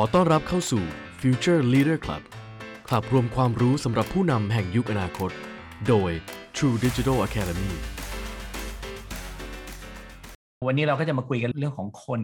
[0.00, 0.82] ขอต้อนรับเข้าสู่
[1.20, 2.22] Future Leader Club
[2.88, 5.30] คลับรวมความรู้สำหรับผู้นำแห่งยุคอนาคต
[5.88, 6.10] โดย
[6.56, 7.72] True Digital Academy
[10.66, 12.20] วันนี้เราก็จะมาคุยกันเรื่องของคน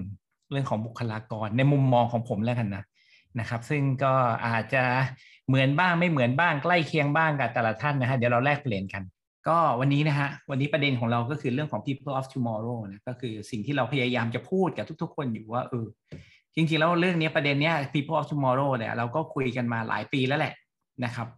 [0.50, 2.85] เรื่องของบุคลากรในมุมมองของผมแล้วกันนะ
[3.40, 4.13] นะครับ ซึ่งก็
[4.47, 4.85] อาจจะ
[5.49, 9.03] เหมือนบ้างไม่เหมือนบ้างใกล้เคียงบ้างกับแต่ละท่านนะฮะเดี๋ยวเราแลกเปลี่ยนกัน
[9.49, 15.87] ก็วันนี้นะฮะวันนี้ประเด็นของเราก็คือเรื่องของ people of tomorrow นะก็คือสิ่งที่เราพยายามจะพูดกับทุกๆ คนอยู่ว่าเออ
[16.55, 20.55] จริงๆแล้วเรื่องนี้ประเด็นเนี้ย people of tomorrow เนี่ยเราก็คุยกันมาหลายปีแล้วแหละ
[21.05, 21.29] นะครับ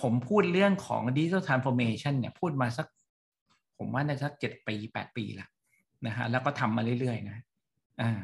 [0.00, 2.86] ผมพูดเรื่องของ digital transformation เนี่ยพูดมาสัก
[3.78, 5.48] ผมว่าน่าจะสักเจ็ดปีแปดปีล้ว
[6.06, 7.38] นะฮะแล้วก็ทำมาเรื่อยๆนะ
[8.02, 8.22] อ่า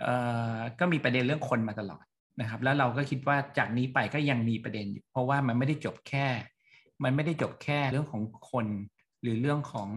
[0.00, 0.14] เอ่
[0.54, 2.04] อก็มีประเด็นเรื่องคนมาตลอด
[2.40, 6.26] นะครับ แล้วเราก็คิดว่าจากนี้ไปก็ยังมีประเด็นอยู่เพราะว่ามันไม่ได้จบแค่
[7.04, 8.66] มันไม่ได้จบแค่เรื่องของคน
[9.22, 9.88] หรือเรื่องของ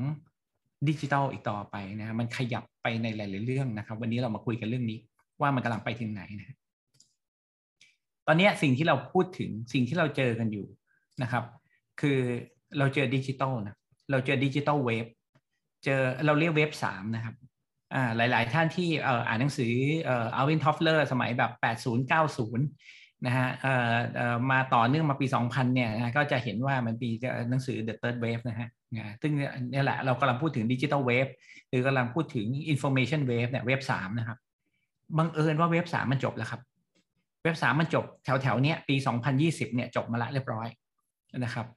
[0.88, 5.00] ดิจิทัลอีกต่อไปนะมันขยับไปในหลาย ๆ เรื่องนะครับ วันนี้เรามาคุยกันเรื่องนี้
[5.42, 6.58] ว่ามันกำลังไปถึงไหนนะ
[8.28, 10.68] ตอนนี้สิ่งที่เราพูดถึงสิ่งที่เราเจอกันอยู่
[11.22, 11.44] นะครับ
[12.02, 12.20] คือ
[12.78, 13.78] เราเจอดิจิทัลนะ
[14.12, 15.06] เราเจอ digital wave
[15.86, 17.36] เจอเราเรียก wave สามนะครับ
[17.94, 19.74] อ่าหลาย ๆ ท่านที่เอ่ออ่านหนังสือ
[20.04, 21.52] เอ่ออัลวินทอฟเลอร์สมัยแบบ
[21.84, 27.10] 80 90 นะฮะเอ่อเอ่อมาต่อเนื่องมาปี 2000 เนี่ยนะก็จะเห็นว่ามันมี
[27.50, 29.32] หนังสือ The Third Wave นะฮะนะซึ่ง
[29.72, 31.28] นี่แหละเรากำลังพูดถึงดิจิทัลเวฟ
[31.70, 34.38] หรือกำลังพูดถึง Information Wave เนี่ยเวฟสามนะครับ
[35.18, 36.62] บังเอิญว่าเวฟสามมันจบแล้วครับ
[37.44, 38.96] เวฟสามมันจบแถวแถวเนี้ยปี
[39.36, 40.68] 2020 เนี่ยจบมาละเรียบร้อย
[41.38, 41.68] นะครับ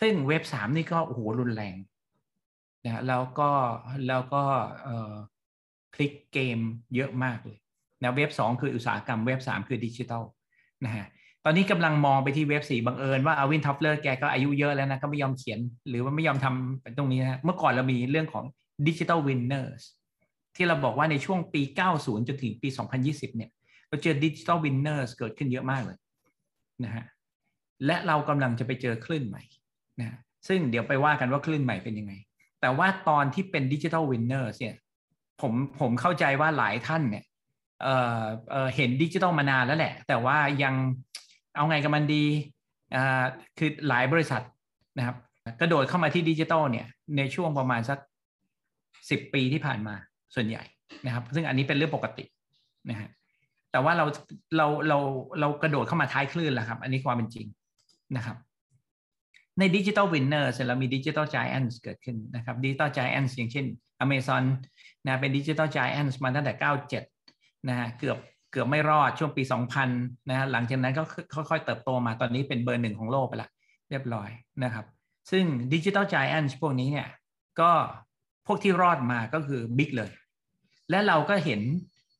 [0.00, 1.76] ซึ่งเวฟสามนี่ก็โอ้โหรุนแรง
[2.84, 3.50] นะแล้วก็
[4.08, 4.42] แล้วก็
[4.82, 5.14] เออ
[5.94, 6.58] พลิกเกม
[6.94, 7.58] เยอะมากเลย
[8.02, 10.22] นะเว็บสองคืออุตสาหกรรมเว็บสามคือดิจิทัล
[10.84, 11.06] นะฮะ
[11.44, 15.58] ตอนนี้กำลังมองไปที่ wave สี่บังเอิญว่า Alvin Toffler แกก็อายุเยอะแล้วนะ ก็ไม่ยอมเขียน
[15.88, 18.44] หรือว่าไม่ยอมทำตรงนี้นะเมื่อก่อนเรามีเรื่องของ
[18.86, 19.82] digital winners
[20.56, 21.62] ที่เราบอกว่าในช่วงปี
[21.94, 22.68] 90 จนถึงปี
[23.02, 23.50] 2020 เนี่ย
[23.88, 25.98] เราเจอ digital winners เกิดขึ้นเยอะมากเลย
[26.84, 27.04] นะฮะ
[27.86, 29.42] และเรากำลังจะไปเจอคลื่นใหม่
[30.00, 30.18] นะ
[30.48, 32.12] ซึ่งเดี๋ยวไปว่ากันว่าคลื่นใหม่เป็นยังไง
[32.60, 34.74] แต่ว่าตอนที่เป็น digital winner เนี่ย
[35.40, 37.24] ผมผมเข้าใจว่าหลายท่านเนี่ย
[37.82, 40.74] เอ่อเอ่อเห็นดิจิทัลมานานแล้วแหละ แต่ว่ายัง
[41.56, 42.24] เอาไงกับมันดี
[42.96, 43.24] อ่า
[43.58, 44.42] คือหลายบริษัท
[44.98, 45.16] นะครับ
[45.60, 46.86] กระโดดเข้ามาที่ดิจิทัลเนี่ย
[47.16, 47.98] ในช่วงประมาณสัก
[49.10, 49.96] สิบปีที่ผ่านมา
[50.34, 50.62] ส่วนใหญ่
[51.04, 52.24] นะครับ ซึ่งอันนี้เป็นเรื่องปกติ
[52.90, 53.08] นะฮะ
[53.72, 54.06] แต่ว่าเรา
[54.56, 54.98] เราเรา
[55.40, 57.46] เรากระโดดเข้ามาท้ายคลื่นแล้วครับ อันนี้ความเป็นจริง
[58.16, 58.36] นะครับ
[59.58, 63.66] ในดิจิทัลวินเนอร์เสร็จแล้วมีดิจิทัล g จ a n t s เกิดขึ้นนะครับดิจิทัล g จ a n t s อย่างเช่น
[64.04, 64.44] Amazon
[65.06, 66.52] นะเป็นดิจิทัล g จ a n t s มาตั้งแต่
[67.10, 68.18] 97 นะฮะเกือบ
[68.52, 69.42] เกือบไม่รอดช่วงปี
[69.86, 71.02] 2000 นะฮะหลังจากนั้นก็
[71.34, 73.48] ค่อยๆเติบโตมาตอนนี้เป็นเบอร์หนึ่งของโลกไปละ
[73.90, 74.28] เรียบร้อย
[74.64, 74.86] นะครับ
[75.30, 77.08] ซึ่งดิจิทัล g จ a n t s พวกนี้เนี่ย
[77.60, 77.70] ก็
[78.46, 80.10] พวกที่รอดมาก็คือบิ๊กเลย
[80.90, 81.60] และเราก็เห็น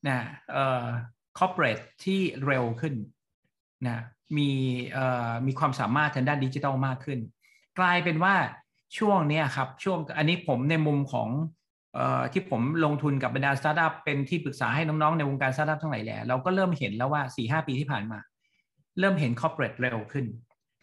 [0.07, 0.19] นะ
[0.51, 0.85] เอ่อ
[1.39, 2.93] corporate ที่เร็วขึ้น
[3.87, 3.99] นะ
[4.37, 4.49] มี
[4.93, 7.19] เอ่อมีความสามารถทางด้านดิจิทัลมากขึ้น
[7.79, 8.35] กลายเป็นว่า
[8.97, 11.29] ช่วงนี้ครับช่วงอันนี้ผมในมุมของ
[11.93, 18.19] เอ่อที่ผมลงทุนกับบรรดาสตาร์ทอัพเป็นที่ปรึกษาให้น้องๆในวงการสตาร์ทอัพทั้งหลายแหล่เราก็เริ่มเห็นแล้วว่า4-5ปีที่ผ่านมา
[18.99, 20.25] เริ่มเห็น corporate เร็วขึ้น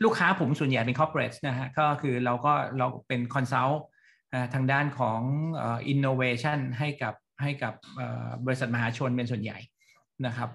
[0.04, 3.84] ลูกค้าผมส่วนใหญ่เป็น corporate นะฮะก็คือเราก็เราเป็น consult ท
[4.54, 5.20] ทางด้านของ
[5.93, 7.75] innovation ให้กับให้กับ
[8.47, 9.59] บริษัทมหาชนเป็นส่วนใหญ่
[10.26, 10.50] นะครับ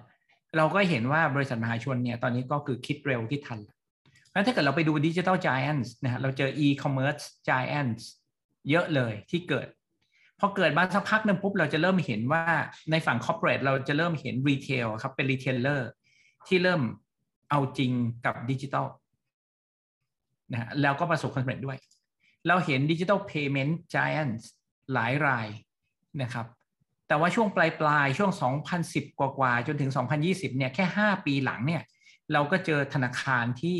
[0.56, 3.60] เราก็เห็นว่าบริษัทมหาชนเนี่ยตอนนี้ก็คือคิดเร็วคิดทัน
[4.32, 8.02] แล้วถ้าเกิดเราไปดูดิจิทัล giants นะฮะเราเจอ e-commerce giants
[8.70, 9.68] เยอะเลยที่เกิด
[10.40, 12.44] พอเกิดมาสักพักนึงปุ๊บเราจะเริ่มเห็นว่า
[12.90, 15.80] ในฝั่ง corporate เราจะเริ่มเห็น retail ครับเป็น retailer
[16.46, 16.82] ที่เริ่ม
[17.50, 17.92] เอาจริง
[18.26, 18.86] กับดิจิทัล
[20.52, 21.78] นะฮะแล้วก็ประสบความสำเร็จด้วย
[22.46, 24.44] เราเห็นดิจิทัล payment giants
[24.92, 25.46] หลายราย
[26.22, 26.46] นะครับ
[27.08, 28.30] แต่ว่าช่วงปลายปลายช่วง
[28.74, 29.90] 2010 กว่ากว่าจนถึง
[30.24, 31.82] 2020 เนี่ย แค่ 5 ปีหลังเนี่ย
[32.32, 33.78] เราก็เจอธนาคารที่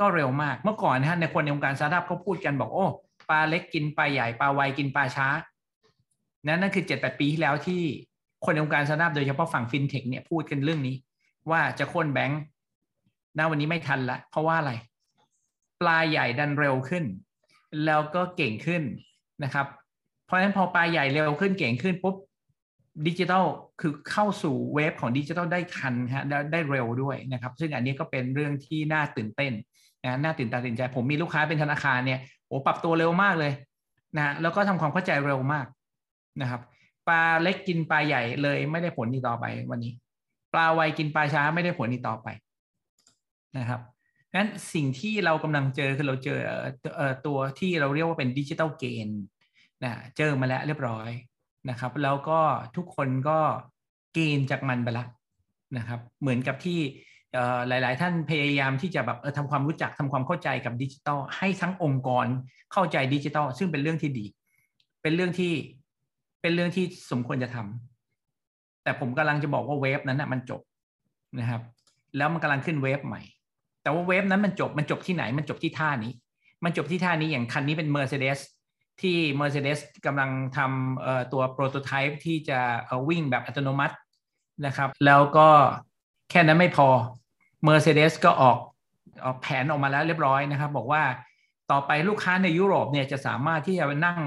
[0.00, 2.86] ก็เร็วมาก เมื่อก่อนนะฮะในคนในวงการสตาร์ทอัพเขาพูดกันบอกโอ้
[3.28, 5.28] ปลาเล็กกินปลาใหญ่ปลาไวกินปลาช้า
[6.46, 7.82] นั่นนั่นคือ7-8ปีที่แล้วที่
[8.44, 10.96] คนในวงการสตาร์ทอัพโดยเฉพาะฝั่งฟินเทคเนี่ยพูดกันเรื่องนี้
[11.50, 12.40] ว่าจะโค่นแบงค์
[13.38, 14.72] ณวันนี้ไม่ทันละ เพราะว่าอะไร
[15.80, 17.04] ปลาใหญ่ดันเร็วขึ้น
[17.86, 18.82] แล้วก็เก่งขึ้น
[19.44, 19.66] นะครับ
[20.26, 22.16] เพราะฉะนั้นพอปลาใหญ่เร็วขึ้นเก่งขึ้นปุ๊บ
[23.06, 23.44] ดิจิทัล
[23.80, 29.52] คือเข้าสู่เวฟของดิจิทัลได้ทันฮะได้ได้เร็วด้วยนะครับ ซึ่งอันนี้ก็เป็นเรื่องที่น่าตื่นเต้น
[30.04, 33.52] นะน่าตื่นตาตื่นใจ ผมมีลูกค้าเป็นธนาคารเนี่ยโอ้ปรับตัวเร็วมากเลย
[34.16, 35.66] นะแล้วก็ทำความเข้าใจเร็วมาก
[36.40, 36.60] นะครับ
[37.08, 39.92] ปลาเล็กกินปลาใหญ่เลยไม่ได้ผลนี้ต่อไปวันนี้
[40.54, 42.28] ปลาไวกินปลาช้าไม่ได้ผลนี้ต่อไป
[43.58, 43.80] นะครับ
[44.34, 46.38] งั้นสิ่งที่เรากำลังเจอคือเราเจอ
[47.26, 49.08] ตัวที่เราเรียกว่าเป็นดิจิทัลเกน
[49.84, 51.10] นะเจอมาแล้วเรียบร้อย
[51.70, 52.40] นะครับ แล้วก็
[52.76, 53.38] ทุกคนก็
[54.14, 55.08] เกณฑ์จากมันไปล้ว
[55.76, 56.78] นะครับ เหมือนกับที่
[57.68, 62.26] หลาย ๆ ท่านพยายามที่จะแบบทำความรู้จักทำความเข้าใจกับดิจิทัลให้ทั้งองค์กร
[62.72, 64.26] เข้าใจดิจิทัลซึ่งเป็นเรื่องที่ดี
[65.02, 65.52] เป็นเรื่องที่
[66.42, 70.60] เป็นเรื่องที่สมควรจะทำแต่ผมกำลังจะบอกว่าเวฟนั้นนะมันจบ
[71.40, 71.62] นะครับ
[72.16, 73.22] แล้วมันกำลังขึ้นเวฟใหม่
[73.84, 76.12] แต่ว่าเวฟนั้นมันจบมันจบที่ไหนมันจบที่ท่านี้
[76.64, 78.38] มันจบที่ท่านี้อย่างคันนี้เป็น Mercedes
[79.00, 82.60] ที่ Mercedes กำลังทำตัวโปรโตไทป์ที่จะ
[83.08, 83.94] วิ่งแบบอัตโนมัติ
[84.66, 85.48] นะครับ แล้วก็
[86.30, 86.88] แค่นั้นไม่พอ
[87.68, 88.58] Mercedes ก็ออก
[89.24, 91.02] ออกแผนออกมาแล้วเรียบร้อยนะครับ บอกว่า
[91.72, 94.18] ต่อไปลูกค้าในยุโรปเนี่ยจะสามารถที่จะนั่ง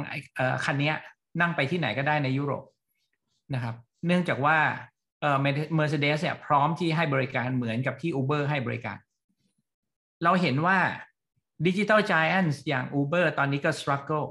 [0.65, 0.91] คันนี้
[1.41, 2.63] นั่งไปที่ไหนก็ได้ในยุโรป
[3.53, 3.75] นะครับ
[4.05, 4.57] เนื่องจากว่า
[5.21, 5.37] เอ่อ
[5.77, 8.97] Mercedes เนี่ยพร้อมที่ให้บริการเหมือนกับที่ Uber ให้บริการ
[10.23, 10.77] เราเห็นว่า
[11.65, 14.27] ดิจิ t a l Giants อย่าง Uber ตอนนี้ก็ struggle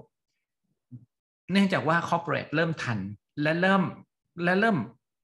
[1.53, 2.99] เนื่องจากว่า corporate เริ่มทัน
[3.43, 3.83] และเริ่ม
[4.45, 4.77] และเริ่ม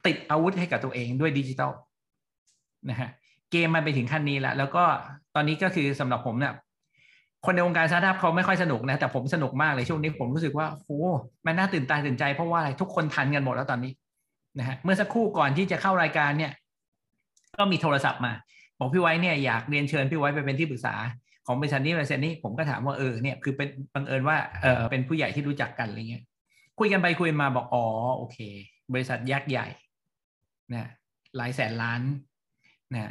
[0.07, 1.73] ติดอาวุธให้กับตัวเองด้วยดิจิทัล
[2.89, 3.11] นะฮะ
[3.51, 4.85] เกมมันไปถึงขั้นนี้แล้ว แล้วก็
[5.35, 6.55] ตอนนี้ก็คือสำหรับผมเนี่ย
[7.47, 11.01] คนในวงการสตาร์ทอัพเขาไม่ค่อยสนุกนะ แต่ผมสนุกมากเลยช่วงนี้ผมรู้สึกว่าโอ้
[11.47, 13.93] มันน่าตื่นตาตื่นใจเพราะว่าอะไรทุกคนทันกันหมดแล้วตอนนี้
[14.59, 16.53] นะฮะเมื่อสักครู่ก่อนที่จะเข้ารายการเนี่ย
[17.59, 18.33] ก็มีโทรศัพท์มา
[18.83, 20.95] บอกพี่ไว้เนี่ยอยากเรียนเชิญพี่ไว้ไปเป็นที่ปรึกษา
[21.47, 26.25] ของบริษัทนี้บริษัทนี้ผมก็ถามว่าเออเนี่ยคือเป็นบังเอิญว่าเออเป็นผู้ใหญ่ที่รู้จักกันอะไรเงี้ย
[26.79, 27.87] คุยกันไปคุยมาบอกอ๋อ
[28.17, 28.39] โอเค
[28.93, 29.67] บริษัทยักษ์ใหญ่
[30.75, 30.89] นะ
[31.37, 32.01] หลายแสนล้าน
[32.95, 33.05] นะ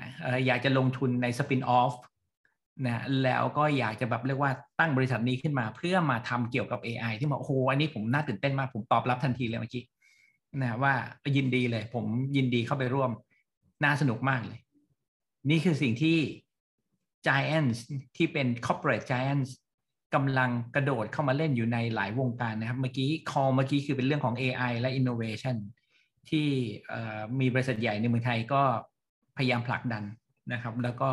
[0.47, 1.94] อยากจะลงทุนในสปินออฟ
[2.85, 9.83] นะแล้วก็อยากจะแบบเรียกว่าตั้งบริษัทนี้ขึ้นมา เพื่อมาทำเกี่ยวกับ AI ที่บอกโอ้โหอันนี้ผมน่าตื่นเต้นมาก ผมตอบรับทันทีเลยเมื่อกี้
[10.62, 10.94] นะว่า
[11.38, 13.12] ยินดีเลย ผมยินดีเข้าไปร่วม
[13.83, 14.59] น่าสนุกมากเลย
[15.49, 16.17] นี่คือสิ่งที่
[17.27, 17.79] Giants
[18.15, 19.51] ที่เป็น corporate Giants
[20.13, 25.57] กำลังกระโดดเข้ามาเล่นอยู่ในหลายวงการนะครับ เมื่อกี้ call เมื่อกี้คือเป็นเรื่องของ AI และ innovation
[26.29, 26.47] ที่
[27.39, 28.61] มีบริษัทใหญ่ในเมืองไทยก็
[29.38, 30.03] พยายามผลักดัน
[30.53, 31.09] นะครับ แล้วก็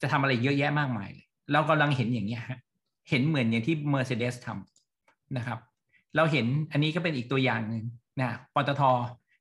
[0.00, 2.58] จะทำอะไรเยอะแยะมากมายเลยเรากำลังเห็นอย่างนี้ฮะ
[3.10, 5.58] เห็นเหมือนอย่างที่ Mercedes ทำนะครับ
[6.16, 7.84] เราเห็นอันนี้ก็เป็นอีกตัวอย่างหนึ่ง
[8.20, 8.82] นะปตท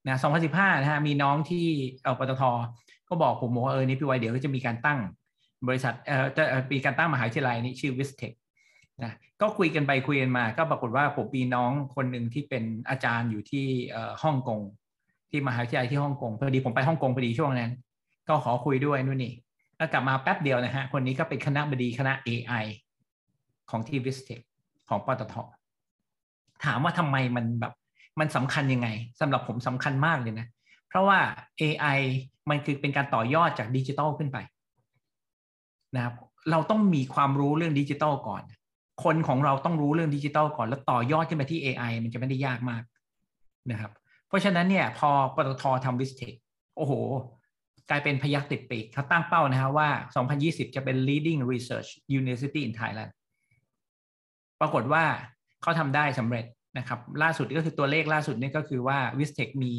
[0.07, 0.17] นะ
[0.49, 1.65] 2015นะฮะมีน้องที่
[2.03, 2.43] เอาปตท
[3.09, 4.99] ก็บอกผมว่าเออนี่พี่ไวเดี๋ยวก็จะมีการตั้ง
[5.67, 8.33] บริษัทเอ่อจะมีการตั้งมหาวิทยาลัยนี้ชื่อวิสเทค
[9.03, 13.65] นะก็คุยกันไปคุยกันมา ก็ปรากฏว่าผมมีน้องคนหนึ่งที่เป็นอาจารย์อยู่ที่
[14.23, 14.59] ฮ่องกง
[15.29, 17.71] ที่มหาวิทยาลัยที่ฮ่องกงพอดีผมไปฮ่องกงพอดีช่วงนั้น
[18.27, 19.33] ก็ขอคุยด้วยนู่นนี่
[19.77, 22.65] แล้วกลับมาแป๊บเดียวนะฮะ คนนี้ก็เป็นคณะบดีคณะ AI
[23.69, 24.39] ของที่ VISTEC
[24.89, 25.35] ของปตท
[26.65, 27.73] ถามว่าทำไมมันแบบ
[28.19, 28.87] มันสำคัญยังไง
[29.19, 30.47] สำหรับผมสำคัญมากเลยนะ
[30.87, 31.19] เพราะว่า
[31.61, 31.99] AI
[32.49, 34.37] มันคือเป็นการต่อยอดจากดิจิทัลขึ้นไป
[35.95, 36.13] นะครับ
[36.51, 38.43] เราต้องมีความรู้เรื่องดิจิทัลก่อน
[39.03, 42.83] คนของเราต้องรู้เรื่องดิจิทัลก่อน แล้วต่อยอดขึ้นไปที่ AI มันจะไม่ได้ยากมาก
[43.71, 43.91] นะครับ
[44.27, 46.33] เพราะฉะนั้นเนี่ยพอปตททำ VISTEC
[46.77, 46.93] โอ้โห
[47.89, 49.89] กลายเป็นพยัคฆ์ติดปีกเขาตั้งเป้านะฮะว่า
[50.33, 53.11] 2020 จะเป็น leading research university in Thailand
[54.61, 55.03] ปรากฏว่า
[55.61, 56.45] เขาทำได้สำเร็จ
[56.77, 59.73] นะครับ ล่าสุดก็คือตัวเลขล่าสุดนี่ก็คือว่าวิสเทคมี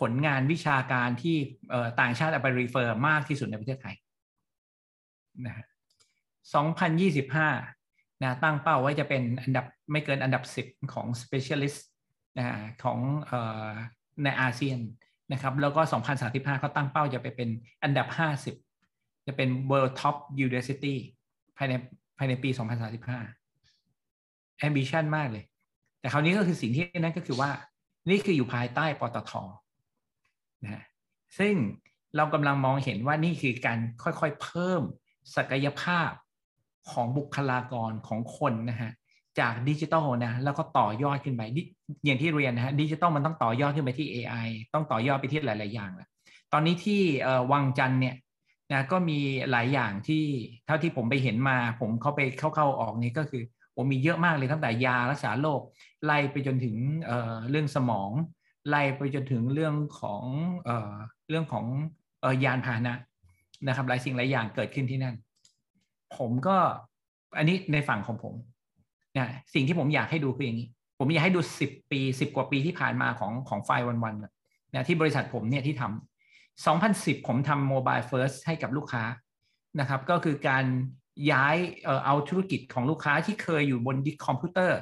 [0.00, 1.36] ผลงานวิชาการที่
[2.00, 3.96] ต่างชาติเอาไปรีเฟอร์มากที่สุดในประเทศไทย
[5.46, 5.66] นะฮะ
[6.94, 11.80] 2025นะตั้งเป้าไว้จะเป็นอันดับไม่เกินอันดับ 10 ของ specialist
[12.38, 12.46] นะ
[12.82, 12.98] ของ
[14.24, 14.78] ในอาเซียน
[15.32, 15.80] นะครับแล้วก็
[16.20, 17.48] 2035เขาตั้งเป้าจะไปเป็น
[17.82, 18.06] อันดับ
[18.66, 20.94] 50 จะเป็น World Top University
[21.56, 21.72] ภายใน
[22.18, 22.50] ภายในปี
[23.58, 25.44] 2035 ambition มากเลย
[26.00, 27.50] แต่คราวนี้ก็คือสิ่งที่นั้นก็คือว่า
[28.10, 29.32] นี่คืออยู่ภายใต้ปตท
[30.64, 30.84] นะ
[31.38, 31.54] ซึ่ง
[32.16, 34.82] เรากำลังมองเห็นว่านี่คือการค่อยๆเพิ่ม
[35.36, 36.10] ศักยภาพ
[36.90, 38.90] ของบุคลากรของคนนะฮะ
[39.40, 41.42] จากดิจิตอลนะแล้วก็ต่อยอดขึ้นไป
[42.04, 46.08] อย่างที่เรียนนะฮะดิจิตอลมันต้องต่อยอดขึ้นไปที่ AI ต้องต่อยอดไปที่หลาย ๆ อย่างแหละ
[46.52, 47.00] ตอนนี้ที่
[47.52, 48.16] วังจันเนี่ย
[48.72, 49.18] นะก็มี
[49.50, 50.22] หลายอย่างที่
[50.66, 53.42] เท่าที่ผมไปเห็นมาผมเข้าไปเข้าๆออกนี่ก็คือ
[53.76, 55.60] ผมมีเยอะมากเลยตั้งแต่ยารักษาโรค
[56.04, 58.10] ไล่ไปจนถึงเเรื่องสมอง
[58.68, 60.22] ไล่ไปจนถึงเรื่องของ
[60.64, 60.70] เอ
[61.30, 61.66] เรื่องของ
[62.44, 62.94] ยานพาหนะ
[63.66, 65.14] นะครับหลายสิ่งหลายอย่างเกิดขึ้นที่นั่น
[66.18, 66.56] ผมก็
[67.38, 68.34] อันนี้ในฝั่งของผม
[69.16, 70.68] นะสิ่งที่ผมอยากให้ดูคืออย่างนี้
[70.98, 74.14] ผมอยากให้ดูสิบปีสิบกว่าปีที่ผ่านมาของของ FireOneOne
[74.74, 79.04] นะที่บริษัทผมเนี่ยที่ทำสองพันสิบผมทำ mobile first ให้กับลูกค้า
[79.80, 80.64] นะครับ ก็คือการ
[81.30, 84.78] ย้ายเอ่อเอาธุรกิจของลูกค้าที่เคยอยู่บนดิคอมพิวเตอร์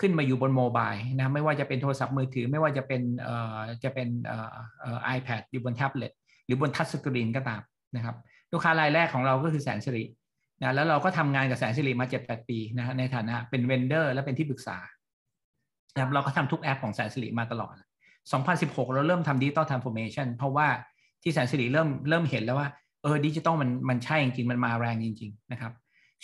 [0.00, 6.12] ขึ้นมาอยู่บน mobile นะไม่ว่าจะเป็นโทรศัพท์มือถือ ไม่ว่าจะเป็นเอ่อจะเป็นเอ่อเอ่อ iPad อยู่บนแท็บเล็ต
[6.46, 7.62] หรือบน touch screen ก็ตาม
[7.96, 8.16] นะครับ
[8.52, 10.04] ลูกค้ารายแรกของเราก็คือแสนสิริ
[10.62, 14.76] นะแล้วเราก็ทำงานกับแสนสิริมาเจ็ดแปดปีนะในฐานะเป็น vendor และเป็นที่ปรึกษา
[15.94, 17.74] นะครับเราก็ทำทุกแอปของแสนสิริมาตลอด
[18.34, 20.68] 2016 เราเริ่มทำ digital transformation เพราะว่า
[21.22, 22.68] ที่แสนสิริเริ่มเริ่มเห็นแล้วว่า
[23.02, 25.72] เออดิจิตอลมันมันใช่จริงมันมาแรงจริง ๆ นะครับ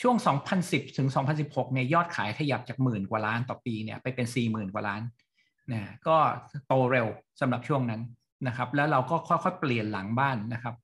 [0.00, 0.16] ช่วง
[0.56, 1.08] 2010 ถึง
[1.40, 5.02] 2016 เนี่ยยอดขายขยับจากหมื่นกว่าล้านต่อปีเนี่ยไปเป็น 4 0,000 กว่าล้าน
[5.72, 6.16] นะก็
[6.66, 7.06] โตเร็ว
[7.40, 8.00] สำหรับช่วงนั้น
[8.46, 10.74] นะครับ แล้วเราก็ค่อยๆเปลี่ยนหลังบ้านนะครับ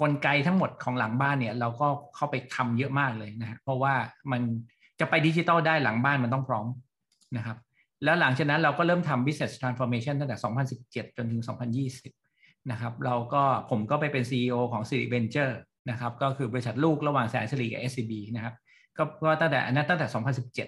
[0.00, 3.94] กลไกทั้งหมดของหลังบ้านเนี่ยเราก็เข้าไปทำเยอะมากเลยนะฮะเพราะว่า
[4.32, 4.42] มัน
[5.00, 6.66] จะไปดิจิตอลได้หลังบ้านมันต้องพร้อม
[7.36, 7.56] นะครับ
[8.04, 10.36] แล้วหลังจากนั้นเราก็เริ่มทำ business transformation ตั้งแต่
[10.76, 11.42] 2017 จนถึง
[12.06, 15.54] 2020 นะครับ เราก็ผมก็ไปเป็น CEO ของสิริเ Venture
[15.90, 18.54] นะครับก็คือบริษัทลูกระหว่างแสนสิริกับ SCB นะครับ
[18.96, 20.06] ก็ว่าตั้งแต่อันนั้นตั้งแต่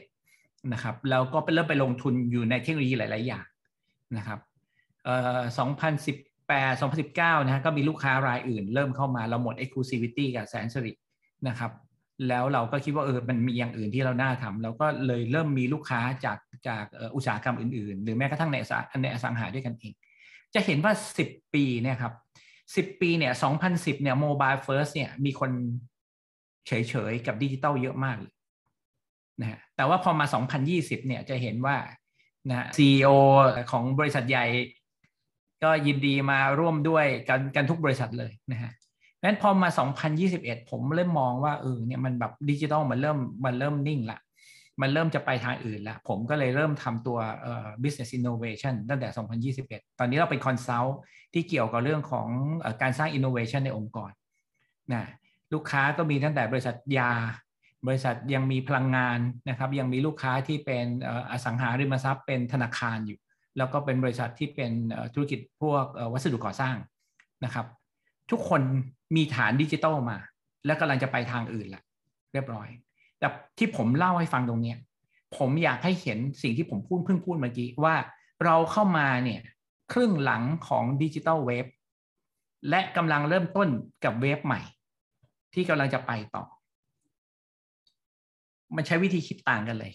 [0.05, 3.47] 2017 นะครับแล้วก็เริ่มไปลงทุนอยู่ในเทคโนโลยีหลาย ๆ อย่าง
[4.17, 4.39] นะครับ
[5.05, 5.41] เอ่อ
[6.09, 10.93] 2018 2019 นะฮะก็มีลูกค้ารายอื่น เริ่มเข้ามาเราหมด exclusivity กับแสนสิริ
[11.49, 11.73] นะครับ
[12.29, 16.85] แล้วเราก็คิดว่าเออมันมีอย่างอื่นที่เราน่าทำเราก็เลยเริ่มมีลูกค้าจากจาก
[17.17, 18.57] อุตสาหกรรมอื่น ๆ หรือแม้กระทั่งใน
[19.03, 19.93] ในอสังหาด้วยกันเอง
[20.55, 20.93] จะเห็นว่า
[21.25, 22.13] 10 ปีเนี่ยครับ
[22.67, 23.33] 10ปีเนี่ย
[23.69, 25.51] 2010เนี่ย mobile first เนี่ยมีคน
[26.67, 26.73] เฉ
[27.11, 28.35] ยๆกับดิจิตอลเยอะมากเลย
[29.41, 30.27] นะฮะแต่ว่าพอมา
[30.67, 31.77] 2020 เนี่ยจะเห็นว่า
[32.51, 33.09] นะ CEO
[33.73, 34.47] ของบริษัทใหญ่
[35.63, 38.73] ก็ยินดีมาร่วมด้วยกันกันทุกบริษัทเลยนะฮะ
[39.23, 39.69] นั้นพอมา
[40.19, 44.19] 2021 ผมเริ่มมองว่าเออเนี่ยมันแบบดิจิทัลมันเริ่มมันเริ่มนิ่งละ
[44.81, 47.19] มันเริ่มจะไปทางอื่นและผมก็เลยเริ่มทำตัว
[47.83, 50.93] business innovation ตั้งแต่ 2021 ตอนนี้เราเป็น consult
[51.35, 52.29] ที่เกี่ยวกับเรื่องของ
[52.65, 54.11] อการสร้าง innovation ในองค์กร
[54.93, 55.05] นะ
[55.53, 57.13] ลูกค้าก็มีตั้งแต่บริษัทยา
[57.87, 60.85] บริษัทยังมีพลังงานนะครับ ยังมีลูกค้าที่เป็น
[61.31, 63.19] อสังหาริมทรัพย์เป็นธนาคารอยู่
[63.59, 64.73] แล้วก็เป็นบริษัทที่เป็น
[65.15, 66.77] ธุรกิจพวกวัสดุก่อสร้าง
[67.45, 67.67] นะครับ
[68.31, 68.63] ทุกคน
[69.17, 70.19] มีฐานดิจิตอลมา
[70.67, 71.83] แล้วกำลังจะไปทางอื่นละ
[72.33, 72.69] เรียบร้อย
[73.25, 74.75] แต่ที่ผมเล่าให้ฟังตรงนี้
[75.37, 77.97] ผมอยากให้เห็นสิ่งที่ผมพูดเพิ่งพูดเมื่อกี้ว่า
[78.45, 79.41] เราเข้ามาเนี่ย
[79.93, 81.67] ครึ่งหลังของ digital wave
[82.71, 83.69] และกำลังเริ่มต้น
[84.05, 84.61] กับ wave ใหม่
[85.55, 86.45] ที่กำลังจะไปต่อ
[88.75, 89.93] มันใช้วิธีคิดต่างกันเลย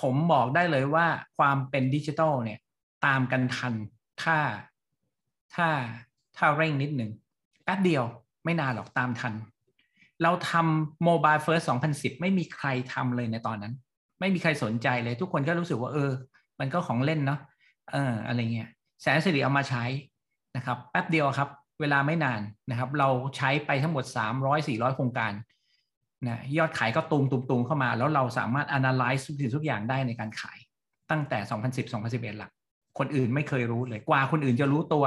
[0.00, 1.06] ผมบอกได้เลยว่า
[1.38, 2.58] ความเป็นดิจิตอลเนี่ย
[3.06, 3.74] ตามกันทัน
[4.22, 4.38] ถ้า
[5.54, 5.68] ถ้า
[6.36, 7.10] ถ้าเร่งนิดหนึ่ง
[7.64, 8.04] แป๊บเดียว
[8.44, 9.34] ไม่นานหรอกตามทัน
[10.22, 13.74] เราทำ mobile first 2010ไม่มีใครทำเลยในตอนนั้น
[14.20, 16.10] ไม่มีใครสนใจเลย ทุกคนก็รู้สึกว่าเออ
[16.60, 17.40] มันก็ของเล่นเนาะ
[17.92, 18.68] เอออะไรเงี้ย
[19.02, 19.84] แสนสิริเอามาใช้
[20.56, 21.48] นะครับ แป๊บเดียวครับ
[21.80, 24.04] เวลาไม่นานนะครับ เราใช้ไปทั้งหมด
[24.50, 25.32] 300-400 โครงการ
[26.28, 30.58] นะยอดขายก็ตูมตูมตูมเข้ามา แล้วเราสามารถ analyze ทุกสิ่งทุกอย่างได้ในการขาย
[31.10, 31.38] ตั้งแต่
[31.88, 32.50] 2010-2011หลัก
[32.98, 35.04] คนอื่นไม่เคยรู้เลยกว่าคนอื่นจะรู้ตัว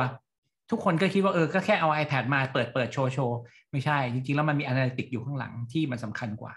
[0.71, 3.37] ทุกคนก็คิดว่าเออก็แค่เอา iPad มาเปิดเปิดโชว์โชว์
[3.71, 6.53] ไม่ใช่ จริง ๆ แล้วมันมี Analytics อยู่ข้างหลังที่มันสำคัญกว่า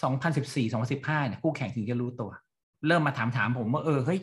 [0.00, 2.30] 2014 2015เนี่ยคู่แข่งถึงจะรู้ตัว
[2.86, 4.20] เริ่มมาถามถามผมว่าเออเฮ้ย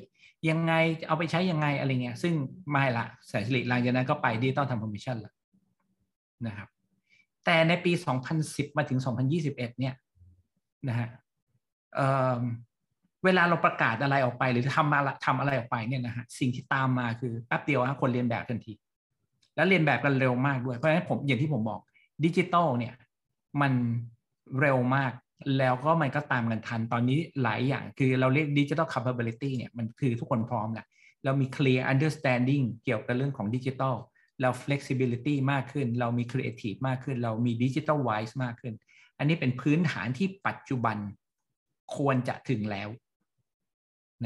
[0.50, 0.74] ยังไง
[1.08, 2.34] เอาไปใช้ยังไงอะไรเงี้ย ซึ่ง
[2.72, 5.34] ไม่ละแสนสิริหลังจากนั้นก็ไป digital transformation ละ
[6.48, 6.68] นะครับ
[7.46, 7.92] แต่ในปี
[8.36, 9.00] 2010 มาถึง
[9.30, 9.94] 2021 เนี่ย
[10.90, 11.10] นะฮะ
[13.26, 18.74] เวลาเราประกาศอะไรออกไป หรือทำมาทำอะไรออกไปเนี่ยนะฮะสิ่งที่ตามมาคือแป๊บเดียวฮะคนเลียนแบบทันที
[19.56, 21.80] แล้วเลียนแบบกันเร็วมากด้วยเพราะฉะนั้นผมอย่างที่ผมบอก
[22.26, 22.94] ดิจิตอลเนี่ย
[23.62, 23.74] มัน
[24.60, 25.12] เร็วมาก
[25.58, 30.86] แล้วก็มันก็ตามกันทันตอนนี้หลายอย่างคือเราเรียกดิจิตอล capability เนี่ยมันคือทุกคนพร้อมแหละ
[31.24, 33.96] เรามี clear understanding เกี่ยวกับเรื่องของดิจิตอล
[34.42, 38.74] เรา flexibility มากขึ้น เรามี creative มากขึ้น เรามี digital wise มากขึ้น
[39.18, 40.98] อันนี้เป็นพื้นฐานที่ปัจจุบัน
[41.96, 42.90] ควรจะถึงแล้ว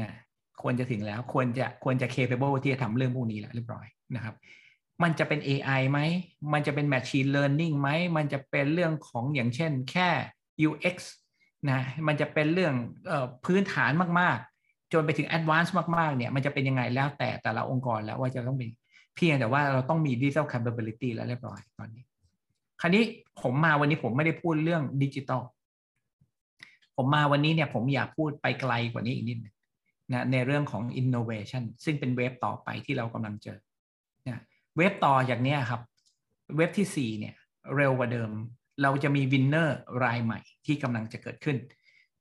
[0.00, 0.10] นะ
[0.62, 3.86] ควรจะถึงแล้วควรจะควรจะ capable ที่จะทำเรื่องพวกนี้แล้วเรียบร้อย
[4.16, 4.34] นะครับ
[5.02, 6.00] มันจะเป็น AI ไหม
[6.52, 10.08] มันจะเป็น machine learning ไหม มันจะเป็นเรื่องของอย่างเช่นแค่
[10.68, 10.96] UX
[11.70, 12.74] นะมันจะเป็นเรื่อง
[13.10, 18.70] ออพื้นฐานมากๆ จนไปถึง advanced มากๆเนี่ยมันจะเป็นยังไงแล้วแต่แต่ละองค์กรแล้วว่าจะต้องเป็น
[19.16, 22.02] เพียงแต่ว่าเราต้องมี digital capability แล้วเรียบร้อยตอนนี้
[22.80, 23.02] คราวนี้
[23.42, 25.42] ผมมาวันนี้ผมไม่ได้พูดเรื่องดิจิตอล
[26.96, 29.54] ผมมาวันนี้เนี่ยผมอยากพูดไปไกลกว่านี้อีกนิดนึง
[30.12, 33.58] นะในเรื่องของ innovation ซึ่งเป็นเว็บต่อไปที่เรากำลังเจอ
[34.26, 34.42] นะ
[34.76, 35.80] เว็บต่อจากนี้ครับ
[36.56, 37.34] เว็บที่ 4 เนี่ย
[37.76, 38.30] เร็วกว่าเดิม
[38.82, 41.56] เราจะมีวินเนอร์รายใหม่ที่กำลังจะเกิดขึ้น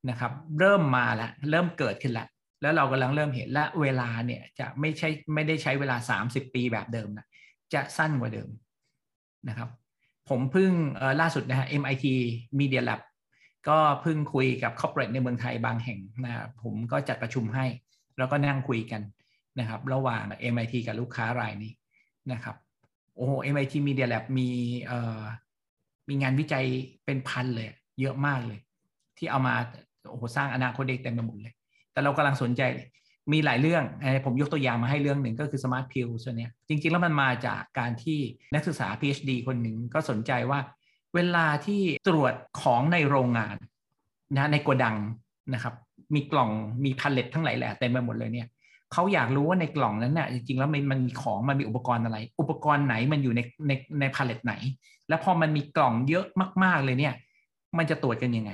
[0.09, 2.27] นะครับ เริ่มมาแล้วเริ่มเกิดขึ้นแล้ว
[2.61, 7.27] แล้วเรากำลังเริ่มเห็นและเวลาเนี่ยจะไม่ใช่ไม่ได้ใช้เวลา 30 ปีแบบเดิมนะ
[7.73, 8.49] จะสั้นกว่าเดิม
[9.49, 9.69] นะครับ
[10.29, 10.71] ผมเพิ่ง
[11.21, 12.05] ล่าสุดนะฮะ MIT
[12.59, 13.01] Media Lab
[13.69, 17.65] ก็เพิ่งคุยกับคอร์เปอเรทในเมืองไทยบางแห่งนะครับผมก็จัดประชุมให้
[18.17, 19.01] แล้วก็นั่งคุยกัน
[19.59, 21.71] นะครับ ระหว่าง MIT กับลูกค้ารายนี้
[22.31, 22.55] นะครับ
[23.15, 24.49] โอ้โห MIT Media Lab มี
[24.85, 25.21] เอ่อ
[26.09, 26.65] มีงานวิจัย
[27.05, 27.69] เป็นพันเลย
[28.01, 28.59] เยอะมากเลย
[29.17, 29.55] ที่เอามา
[30.09, 31.53] โอ้โหสร้างอนาคตเด็กเต็มไปหมดเลย
[31.91, 32.61] แต่เรากำลังสนใจ
[33.33, 33.83] มีหลายเรื่อง
[34.25, 38.19] ผมยกตัวอย่างมาให้เรื่องหนึ่งก็คือ Smart Pill ตัวเนี้จริง ๆ แล้วมันมาจากการที่
[38.53, 40.59] นักศึกษา PhD คนหนึ่งก็สนใจว่า
[41.15, 43.55] เวลาที่ตรวจของในโรงงาน
[44.35, 44.95] นะในโกดัง
[45.53, 45.73] นะครับ
[46.15, 46.49] มีกล่อง
[46.85, 48.47] มีพาเลตทั้งหลายแหละเต็มไปหมดเลยเนี่ย
[48.93, 54.53] เขาอยากรู้ว่าในกล่องนั้นเนี่ยจริงๆแล้วมันมันมีของมันมีอุปกรณ์อะไร อุปกรณ์ไหนมันอยู่ในในในพาเลตไหน
[55.09, 56.25] แล้วพอมันมีกล่องเยอะ
[56.63, 57.13] มากๆเลยเนี่ย
[57.77, 58.51] มันจะตรวจกันยังไง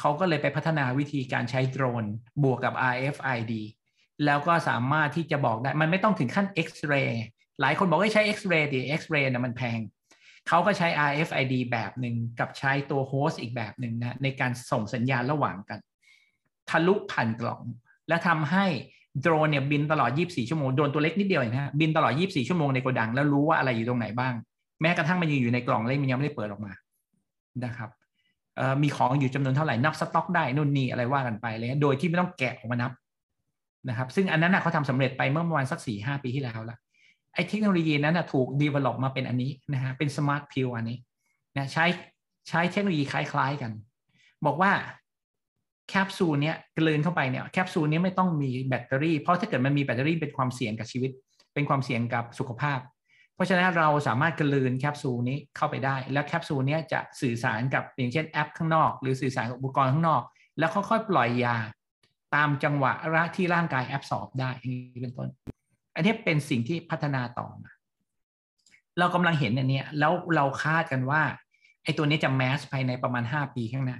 [0.00, 2.04] เขาก็เลยไปพัฒนาวิธีการใช้โดรน
[2.42, 3.52] บวกกับ RFID
[4.24, 7.24] แล้วก็สามารถที่จะบอกได้ มันไม่ต้องถึงขั้นเอ็กซเรย์
[7.60, 9.78] หลายคนบอกว่าใช้เอ็กซเรย์ดิเอ็กซเรย์นะมันแพง
[10.48, 15.78] เขาก็ใช้ RFID แบบหนึ่งกับใช้ตัว host อีกแบบหนึ่งนะในการส่งสัญญาณระหว่างกัน
[16.70, 17.60] ทะลุผ่านกล่อง
[18.08, 18.66] และทำให้
[19.20, 24.34] โดรนเนี่ยบินตลอด 24 ชั่วโมง โดรนตัวเล็กนิดเดียวเองนะบินตลอด 24 ชั่วโมงในโกดัง แล้วรู้ว่าอะไรอยู่ตรงไหนบ้าง
[24.82, 26.72] แม้กระทั่งมันยังอยู่ในกล่องเลยมันยังไม่ได้เปิดออกมา
[27.64, 27.90] นะครับ
[28.82, 32.92] มีของอยู่จำนวนเท่าไหร่นับสต็อกได้นู่นนี่อะไรว่ากันไปเลย โดยที่ไม่ต้องแกะออกมานับ
[33.88, 36.76] นะครับ ซึ่งอันนั้นนะเขาทำสำเร็จไปเมื่อประมาณสักสี่ห้าปีที่แล้วละ
[37.34, 40.98] ไอ้เทคโนโลยีนั้นนะถูก develop มาเป็นอันนี้นะฮะเป็น smart pill อันนี้
[41.56, 41.84] นะใช้
[42.48, 43.72] ใช้เทคโนโลยีคล้าย ๆกัน
[44.46, 44.72] บอกว่า
[45.88, 51.10] แคปซูลเนี้ยกลืนเข้าไปเนี่ยแคปซูลนี้ไม่ต้องมีแบตเตอรี่ เพราะถ้าเกิดมันมีแบตเตอรี่เป็นความเสี่ยงกับชีวิต
[51.54, 52.78] เป็นความเสี่ยงกับสุขภาพ
[53.34, 60.22] เพราะฉะนั้นเราสามารถกลืนแคปซูลนี้เข้าไปได้ แล้วแคปซูลนี้จะสื่อสารกับอย่างเช่นแอปข้างนอก หรือสื่อสารกับอุปกรณ์ข้างนอก
[60.58, 61.56] แล้วค่อยๆปล่อยยา
[62.34, 65.28] ตามจังหวะระที่ร่างกายแอบสอบได้อย่างนี้เป็นต้น
[65.94, 67.70] อันนี้เป็นสิ่งที่พัฒนาต่อมา
[68.98, 71.22] เรากำลังเห็นอันนี้แล้วเราคาดกันว่า
[71.84, 73.98] ไอ้ตัวนี้จะแมสภายในประมาณห้าปีข้างหน้า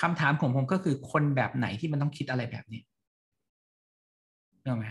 [0.00, 2.80] คำถามของผมก็คือคนแบบไหนที่มันต้องคิดอะไรแบบนี้
[4.62, 4.86] เห็นไหม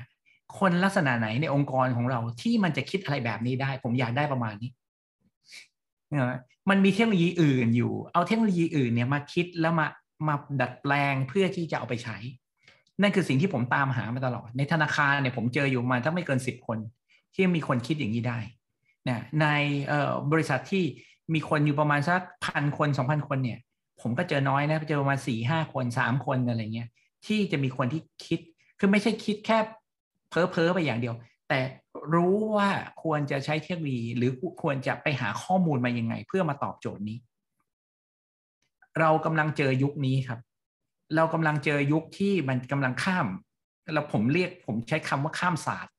[0.59, 4.71] คนลักษณะไหนในองค์กรของเราที่มันจะคิดอะไรแบบนี้ได้ ผมอยากได้ประมาณนี้
[6.07, 6.33] เห็นไหม
[6.69, 9.87] มันมีเทคโนโลยีอื่นอยู่ เอาเทคโนโลยีอื่นเนี่ยมาคิดแล้วมา
[10.27, 12.17] มาดัดแปลงเพื่อที่จะเอาไปใช้
[13.01, 16.77] นั่นคือสิ่งที่ผมตามหามาตลอด ในธนาคารเนี่ยผมเจออยู่มาถ้าไม่เกินสิบคน
[17.33, 18.39] ที่มีคนคิดอย่างนี้ได้
[19.09, 19.47] นะใน
[20.31, 20.83] บริษัทที่
[21.33, 23.59] มีคนอยู่ประมาณสักพันคนสองพันคนเนี่ย
[24.01, 26.89] ผมก็เจอน้อยนะเจอประมาณสี่ห้าคนสามคนอะไรเงี้ย
[27.25, 28.39] ที่จะมีคนที่คิด
[28.79, 29.57] คือไม่ใช่คิดแค่
[30.29, 31.15] เพ้อเพ้อไปอย่างเดียว
[31.49, 31.59] แต่
[32.13, 32.69] รู้ว่า
[33.03, 34.31] ควรจะใช้เทคโนโลยีหรือ
[34.61, 37.17] ควรจะไปหาข้อมูลมายังไง เพื่อมาตอบโจทย์นี้
[38.99, 40.39] เรากำลังเจอยุคนี้ครับ
[41.15, 43.27] เรากำลังเจอยุคที่มันกำลังข้าม
[43.93, 45.93] แล้วผมเรียกผมใช้คำว่าข้ามศาสตร์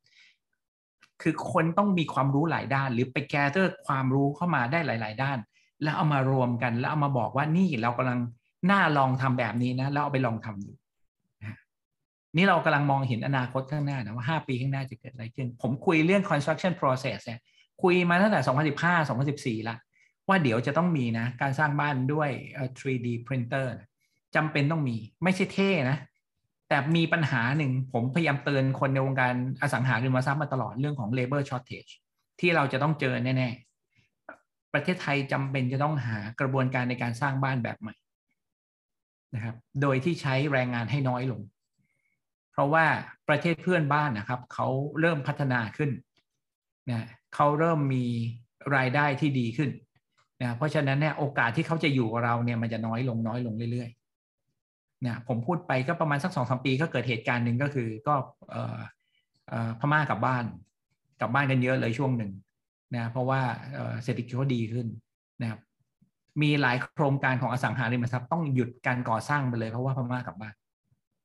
[1.23, 5.39] คือคนต้องมีความรู้หลายด้าน หรือไปแกเตอร์ความรู้เข้ามาได้หลาย ๆ ด้าน
[5.83, 8.19] แล้วเอามารวมกัน แล้วเอามาบอกว่านี่เรากำลัง
[8.71, 10.73] น่าลองทำแบบนี้นะแล้วเอาไปลองทำดู
[12.37, 17.41] นี่เรากำลังมองเห็นอนาคตข้างหน้านะว่าห้าปีข้างหน้าจะเกิดอะไรขึ้น ผมคุยเรื่อง construction process เนี่ย
[17.83, 18.41] คุยมาตั้งแต่
[18.75, 19.09] 2015
[19.59, 19.77] 2014 ละ
[20.29, 22.31] ว่าเดี๋ยวจะต้องมีนะ การสร้างบ้านด้วย
[22.81, 23.67] 3D printer
[24.37, 25.99] จำเป็นต้องมี ไม่ใช่เท่นะ
[26.69, 31.93] แต่มีปัญหาหนึ่งผมพยายามเตือนคนในวงการอสังหาริมทรัพย์มาตลอดเรื่องของ labor shortage
[32.41, 37.95] ที่เราจะต้องเจอแน่ๆ ประเทศไทยจำเป็นจะต้องหากระบวนการในการสร้างบ้านแบบใหม่
[39.35, 41.41] นะครับ โดยที่ใช้แรงงานให้น้อยลง
[42.53, 42.85] เพราะว่า
[43.29, 44.67] ประเทศเพื่อนบ้านนะครับ เขา
[45.01, 45.91] เริ่มพัฒนาขึ้น
[46.91, 48.05] นะเขาเริ่มมี
[48.77, 49.71] รายได้ที่ดีขึ้น
[50.43, 53.96] นะเพราะฉะนั้นเนี่ยโอกาสที่เขาจะอยู่กับเราเนี่ยมันจะน้อยลงน้อยลงเรื่อยๆ
[55.03, 58.15] เนี่ยผมพูดไปก็ประมาณสักสองสมปีก็เกิดเหตุการณ์หนึ่งก็คือก็
[59.81, 60.45] พม่ากลับบ้าน
[61.21, 62.31] กลับบ้านกันเยอะเลยช่วงหนึ่ง
[62.97, 63.41] นะเพราะว่า
[64.05, 64.87] เศรษฐกิจเขาดีขึ้น
[65.43, 65.61] นะครับ
[66.43, 70.55] มีหลายโครงการของอสังหาริมทรัพย์ต้องหยุดการก่อสร้างไปเลยเพราะว่าพม่ากลับบ้าน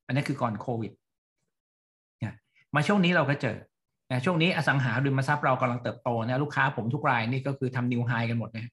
[0.06, 0.92] อันนี้คือก่อนโควิด
[2.20, 2.34] เนี่ย
[2.76, 3.58] มาช่วงนี้เราก็เจอ
[4.12, 8.72] นะช่วงนี้อสังหาริมทรัพย์เรากำลังเติบโตนะลูกค้าผมทุกรายนี่ก็คือทำนิวไฮกันหมดนะ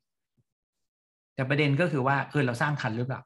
[1.34, 3.20] แต่ประเด็นก็คือว่าเออเราสร้างทันหรือเปล่า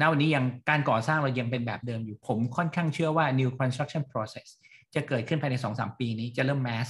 [0.00, 4.48] ณวันนี้ยังการก่อสร้างเรายังเป็นแบบเดิมอยู่ ผมค่อนข้างเชื่อว่า new construction process
[4.94, 6.88] จะเกิดขึ้นภายในสองสามปีนี้จะเริ่ม mass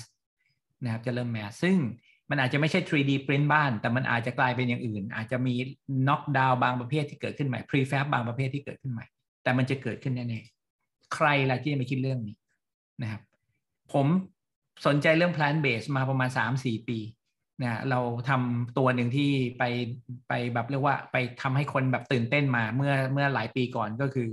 [0.85, 1.77] นะครับจะเริ่ม mass ซึ่ง
[2.31, 5.55] มันอาจจะไม่ใช่ 3D print บ้าน แต่มันอาจจะกลายเป็นอย่างอื่น อาจจะมี
[6.07, 9.05] knock down บางประเภทที่เกิดขึ้นใหม่ prefab บางประเภทที่เกิดขึ้นใหม่
[9.43, 12.37] แต่มันจะเกิดขึ้นแน่ๆใครล่ะที่จะมาคิดเรื่องนี้
[13.03, 13.23] นะครับ
[13.93, 14.07] ผม
[14.87, 16.99] สนใจเรื่อง plant base มาประมาณ 3-4 ปี
[17.63, 19.65] นะเราทำตัวหนึ่งที่ไป
[20.29, 24.29] ไปแบบเรียกว่าไปทำให้คนแบบตื่นเต้นมาเมื่อเมื่อหลายปีก่อนก็คือ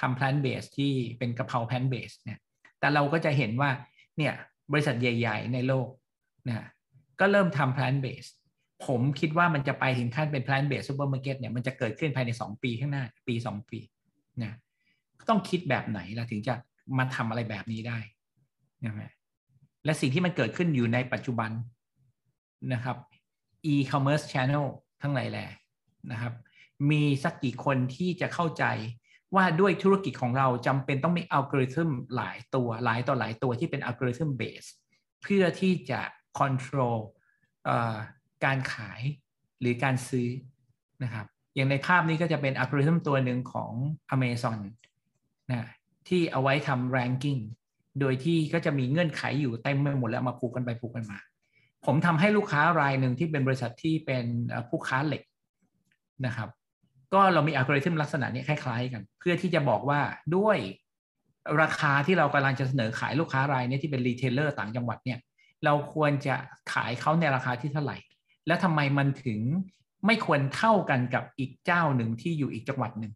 [0.00, 2.38] ทำ plant base ที่เป็นกะเพรา plant base เนี่ย
[2.80, 3.70] แต่เราก็จะเห็นว่า
[4.18, 4.32] เนี่ย
[4.72, 5.88] บริษัทใหญ่ ๆ ในโลก
[6.48, 6.66] นะ
[7.20, 8.28] ก็เริ่มทำ plant base
[8.86, 13.80] ผมคิดว่ามันจะไปถึงขั้นเป็น plant base supermarket เนี่ยมันจะเกิดขึ้นภายใน 2 ปีข้างหน้าปี 2 ปี
[14.42, 14.52] นะ
[15.28, 16.54] ต้องคิดแบบไหนเราถึงจะ
[16.98, 17.98] มาทำอะไรแบบนี้ได้
[18.84, 19.10] นะ
[19.84, 21.50] และสิ่งที่มันเกิดขึ้นอยู่ในปัจจุบัน
[22.72, 22.96] นะครับ
[23.72, 24.66] e-commerce channel
[25.02, 25.46] ทั้งหลายแหล่
[26.10, 26.34] นะครับ
[26.90, 28.64] มีสักกี่คนที่จะเข้าใจ
[29.34, 34.64] ว่าด้วยธุรกิจของเราจำเป็นต้องมีอัลกอริทึมหลายตัวหลายต่อหลายตัวที่เป็นอัลกอริทึมเบส
[35.22, 36.00] เพื่อที่จะ
[36.38, 36.98] คอนโทรล
[38.44, 39.00] การขาย
[39.60, 40.28] หรือการซื้อ
[41.04, 43.72] นะครับ อย่างในภาพนี้ก็จะเป็นอัลกอริทึมตัวหนึ่งของ
[44.14, 44.58] Amazon
[45.50, 45.68] นะ
[46.08, 47.40] ที่เอาไว้ทำ ranking
[48.00, 51.18] โดยที่ก็จะมีเงื่อนไขอยู่เต็มไปหมดแล้วมาผูกกันไปผูกกันมา
[51.86, 54.24] ผมทำให้ลูกค้ารายหนึ่งที่เป็นบริษัทที่เป็น
[54.68, 55.22] ผู้ค้าเหล็ก
[56.26, 56.48] นะครับ
[57.14, 60.00] ก็เรามีอัลกอริทึมลักษณะนี้คล้ายๆกัน เพื่อที่จะบอกว่า
[60.36, 60.58] ด้วย
[61.62, 65.18] ราคาที่เรากำลังจะเสนอขายลูกค้ารายนี้ที่เป็น retailer ต่างจังหวัดเนี่ย
[65.64, 66.34] เราควรจะ
[66.72, 67.96] ขายเขาในราคาที่เท่าไหร่
[68.46, 69.40] แล้วทำไมมันถึง
[70.06, 73.12] ไม่ควรเท่ากันกับอีกเจ้าหนึ่งที่อยู่อีกจังหวัดหนึ่ง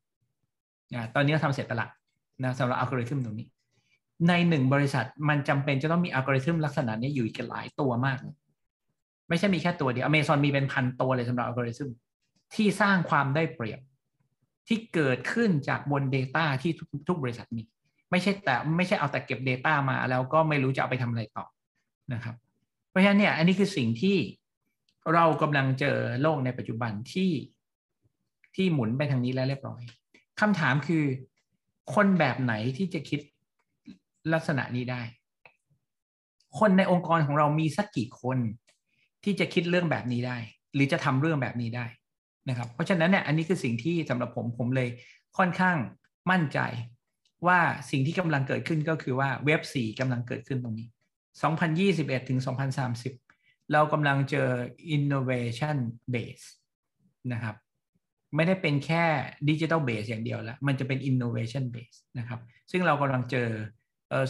[0.95, 1.91] นะตอนนี้เราทำเสร็จแล้ว
[2.43, 3.49] นะสำหรับอัลกอริทึมตรงนี้
[4.29, 8.19] ในหนึ่งบริษัทมันจำเป็นจะต้องมีอัลกอริทึมลักษณะนี้อยู่อีกหลายตัวมาก
[9.31, 11.91] ไม่ใช่มีแค่ตัวเดียวอเมซอนมีเป็นพันตัวเลยสำหรับอัลกอริทึม
[12.55, 13.81] ที่สร้างความได้เปรียบ
[14.69, 17.63] ที่เกิดขึ้นจากบน Data ที่ทุกทกบริษัทมี
[18.11, 21.45] ไม่ใช่แต่ไม่ใช่เอาแต่เก็บ Data มาแล้วก็ไม่รู้จะเอาไปทำอะไรต่อ
[22.13, 22.35] นะครับ
[22.91, 24.17] เพราะฉะนั้นเนี่ยอันนี้คือสิ่งที่
[25.15, 27.31] เรากำลังเจอโลกในปัจจุบันที่
[28.55, 29.83] ที่หมุนไปทางนี้แล้วเรียบร้อย
[30.41, 31.05] คำถามคือ
[31.95, 33.21] คนแบบไหนที่จะคิด
[34.33, 35.03] ลักษณะนี้ได้
[36.59, 38.39] คนในองค์กรของเรามีสักกี่คน
[39.25, 40.37] ที่จะคิดเรื่องแบบนี้ได้
[40.75, 41.87] หรือจะทำเรื่องแบบนี้ได้
[42.49, 44.89] นะครับ เพราะฉะนั้นเนี่ยอันนี้คือสิ่งที่สำหรับผมผมเลย
[45.39, 45.77] ค่อนข้าง
[46.31, 46.61] มั่นใจ
[47.47, 47.59] ว่า
[47.91, 50.89] สิ่งที่กำลังเกิดขึ้นก็คือว่าเว็บ4กำลังเกิดขึ้นตรงนี้
[51.59, 52.41] 2021 ถึง
[53.07, 54.49] 2030 เรากำลังเจอ
[54.97, 55.77] innovation
[56.15, 56.47] base
[57.33, 57.57] นะครับ
[58.37, 59.05] ไม่ได้เป็นแค่
[59.49, 63.49] digital based อย่างเดียวแล้ว มันจะเป็น innovation based นะครับ ซึ่งเรากำลังเจอ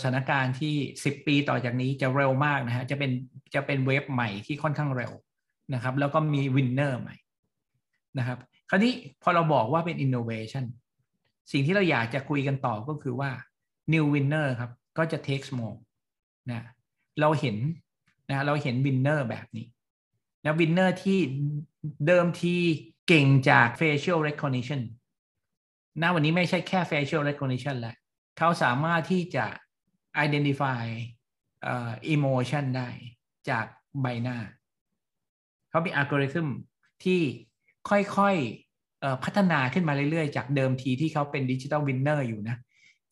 [0.01, 3.11] สถานการณ์ที่ 10 ปีต่อจากนี้จะเร็วมากนะฮะจะเป็น
[3.55, 5.13] จะเป็น wave ใหม่ที่ค่อนข้างเร็ว
[5.75, 7.17] นะครับ แล้วก็มี winner ใหม่
[8.19, 8.39] นะครับ
[8.71, 10.65] คราวนี้พอเราบอกว่าเป็นอินโนเวชัน
[11.53, 13.31] สิ่งที่เราอยากจะคุยกันต่อก็คือว่า
[13.93, 15.77] new winner ครับ ก็จะ take small
[16.51, 16.61] นะ
[17.21, 17.57] เราเห็น
[18.31, 19.67] นะเราเห็น winner แบบนี้
[20.45, 21.19] นะ winner ที่
[22.07, 22.55] เดิมที
[23.09, 24.81] เก่งจาก facial recognition
[26.03, 27.97] ณวันนี้ไม่ใช่แค่ facial recognition แล้ว
[28.39, 29.47] เขาสามารถที่จะ
[30.25, 30.85] identify
[31.71, 32.89] uh, emotion ได้
[33.51, 33.67] จาก
[34.03, 34.37] ใบหน้า
[35.71, 36.49] เขามีอัลกอริทึม
[37.05, 37.21] ที่
[37.91, 42.57] ค่อยๆพัฒนาขึ้นมาเรื่อยๆ จากเดิมทีที่เขาเป็น digital winner อยู่นะ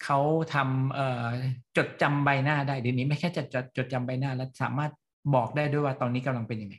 [0.05, 0.19] เขา
[0.55, 4.93] ทำจดจำใบหน้าได้เดี๋ยวนี้ไม่แค่จะจดจดจำใบหน้า แล้วสามารถ
[5.35, 6.77] บอกได้ด้วยว่าตอนนี้กำลังเป็นยังไง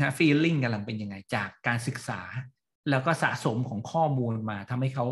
[0.00, 2.20] นะ feeling กำลังเป็นยังไง จากการศึกษา
[2.90, 5.06] แล้วก็สะสมของข้อมูลมาทำให้เขา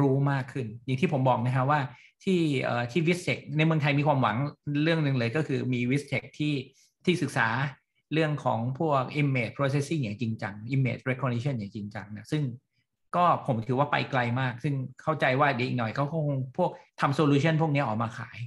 [0.00, 1.80] รู้มากขึ้น อย่างที่ผมบอกนะฮะว่า
[2.24, 2.40] ที่
[2.92, 4.36] ที่ VISTEC ในเมืองไทยมีความหวัง
[4.82, 6.54] เรื่องหนึ่งเลยก็คือมี VISTEC ที่
[7.04, 7.48] ที่ศึกษา
[8.12, 12.42] เรื่องของพวก image processing อย่างจริงจัง image recognition อย่างจริงจังนะซึ่ง
[13.16, 16.26] ก็ผมถือว่าไปไกลมาก ซึ่งเข้าใจว่าเดี๋ยวอีกหน่อยเขาคง
[16.56, 18.38] พวกทำ solution พวกนี้ออกมาขาย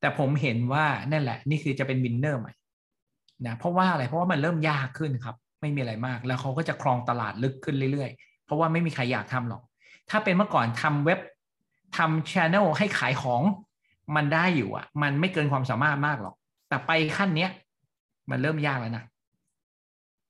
[0.00, 2.52] แต่ผมเห็นว่านั่นแหละ นี่คือจะเป็น winner ใหม่
[3.46, 9.62] นะเพราะว่าอะไรเพราะว่ามันเริ่มยากขึ้นครับ ไม่มีอะไรมาก แล้วเขาก็จะครองตลาดลึกขึ้นเรื่อยๆ เพราะว่าไม่มีใครอยากทำหรอก
[10.10, 11.20] ถ้าเป็นเมื่อก่อนทำเว็บ
[11.96, 13.42] ทำ channel ให้ขายของ
[14.16, 16.34] มันได้อยู่อะ มันไม่เกินความสามารถมากหรอก
[16.68, 17.50] แต่ไปขั้นเนี้ย
[18.30, 19.04] มันเริ่มยากแล้วนะ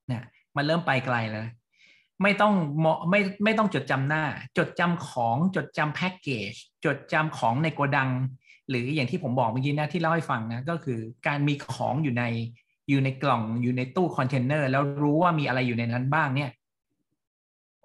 [0.09, 0.23] เนี่ย
[0.57, 1.43] มันเริ่มไปไกลแล้ว
[2.23, 4.25] ไม่ต้องเหมาะไม่ไม่ต้องจดจำหน้า
[4.59, 6.53] จดจำของจดจำแพ็กเกจ
[6.85, 8.11] จดจำของในโกดัง
[8.69, 12.25] หรืออย่างที่ผมบอกเมื่อกี้นะที่เล่าให้ฟังนะก็คือการมีของอยู่ใน
[12.89, 16.51] อยู่ในกล่องอยู่ในตู้คอนเทนเนอร์แล้วรู้ว่ามีอะไรอยู่ในนั้นบ้างเนี่ย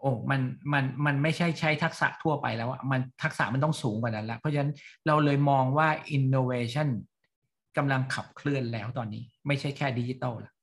[0.05, 0.41] โอ้มัน
[0.73, 4.71] มันมันไม่ใช่ใช้ทักษะทั่วไปแล้วอะมันทักษะมันต้องสูงกว่านั้นแล้วเพราะฉะนั้น
[5.07, 6.89] เราเลยมองว่า innovation
[7.77, 10.53] กำลังขับเคลื่อนแล้วตอนนี้ ไม่ใช่แค่ดิจิตอลแล้ว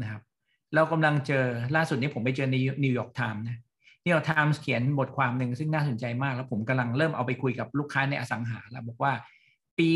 [0.00, 0.22] นะครับ
[0.74, 1.44] เรากำลังเจอ
[1.76, 3.60] ล่าสุดนี้ผมไปเจอใน New York Times นะ
[4.04, 9.12] New York Times เขียนบทความหนึ่งซึ่งน่าสนใจมาก แล้วผมกำลังเริ่มเอาไปคุยกับลูกค้าในอสังหาแล้วบอกว่า
[9.78, 9.88] ปี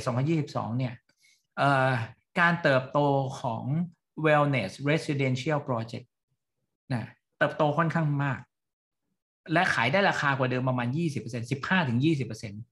[0.00, 0.94] 2021-2022 เนี่ย
[2.40, 2.98] การเติบโต
[3.40, 3.64] ของ
[4.26, 6.06] wellness residential project
[6.94, 7.04] นะ
[7.38, 8.40] เติบโตค่อนข้างมาก
[9.52, 10.88] และขายได้ราคากว่าเดิมประมาณ
[11.20, 11.98] 20% 15ถึง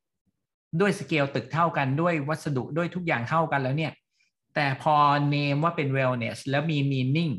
[0.02, 3.92] 20%ด้วยสเกลตึกเท่ากันด้วยวัสดุด้วยทุกอย่างเท่ากันแล้วเนี่ย
[4.54, 4.94] แต่พอ
[5.28, 7.32] เนมว่าเป็น wellness แล้วมี meaning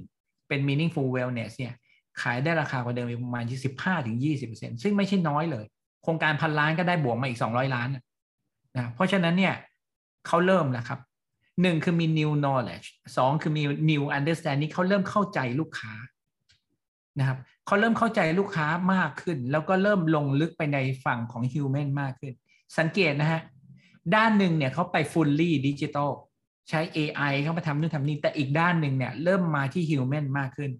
[0.47, 1.73] เป็น meaningful wellness เนี่ย
[2.21, 4.17] ขายได้ราคากว่าเดิมประมาณ 15ถึง
[4.49, 5.65] 20%ซึ่งไม่ใช่น้อยเลย
[6.03, 9.55] โครงการพันล้านก็ได้บวกมาอีก 200 ล้านนะเพราะฉะนั้นเนี่ย
[10.27, 10.99] เขาเริ่มแล้วครับ
[11.61, 12.87] หนึ่งคือมี new knowledge
[13.17, 15.93] สองคือมี new understanding เขาเริ่มเข้าใจลูกค้า
[17.19, 22.33] นะครับเขาเริ่มเข้าใจลูกค้ามากขึ้น แล้วก็เริ่มลงลึกไปในฝั่งของ human มากขึ้น
[22.77, 23.41] สังเกตนะฮะ
[24.15, 26.09] ด้านหนึ่งเนี่ยเขาไป fully digital
[26.69, 30.71] ใช้ AI เข้ามาทำนู่นทำนี่แต่อีกด้านหนึ่งเนี่ยเริ่มมาที่ human มากขึ้น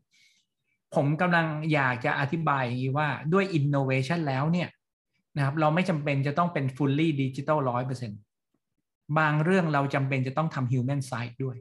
[0.95, 4.69] ผมกำลังอยากจะอธิบายอย่างนี้ว่าด้วย innovation แล้วเนี่ย
[5.37, 8.11] นะครับเราไม่จำเป็นจะต้องเป็น fully digital ร้อยเปอร์เซ็น
[9.17, 11.57] บางเรื่องเราจำเป็นจะต้องทำ human side ด้วย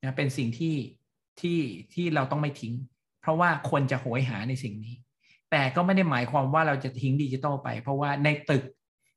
[0.00, 0.76] นะเป็นสิ่งที่
[1.40, 1.58] ที่
[1.94, 2.74] ที่เราต้องไม่ทิ้ง
[3.28, 4.94] ราะว่าคนจะโหยหาในสิ่งนี้
[5.50, 8.64] แต่ก็ไม่ได้หมายความว่าเราจะทิ้งดิจิทัลไป เพราะว่าในตึก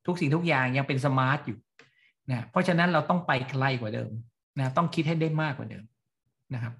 [0.05, 1.57] ทุกสิ่งทุกอย่างยังเป็น smart อยู่
[2.31, 4.11] นะเพราะฉะนั้นเราต้องไปไกลกว่าเดิม
[4.59, 5.85] นะต้องคิดให้ได้มากกว่าเดิม
[6.53, 6.73] นะครับ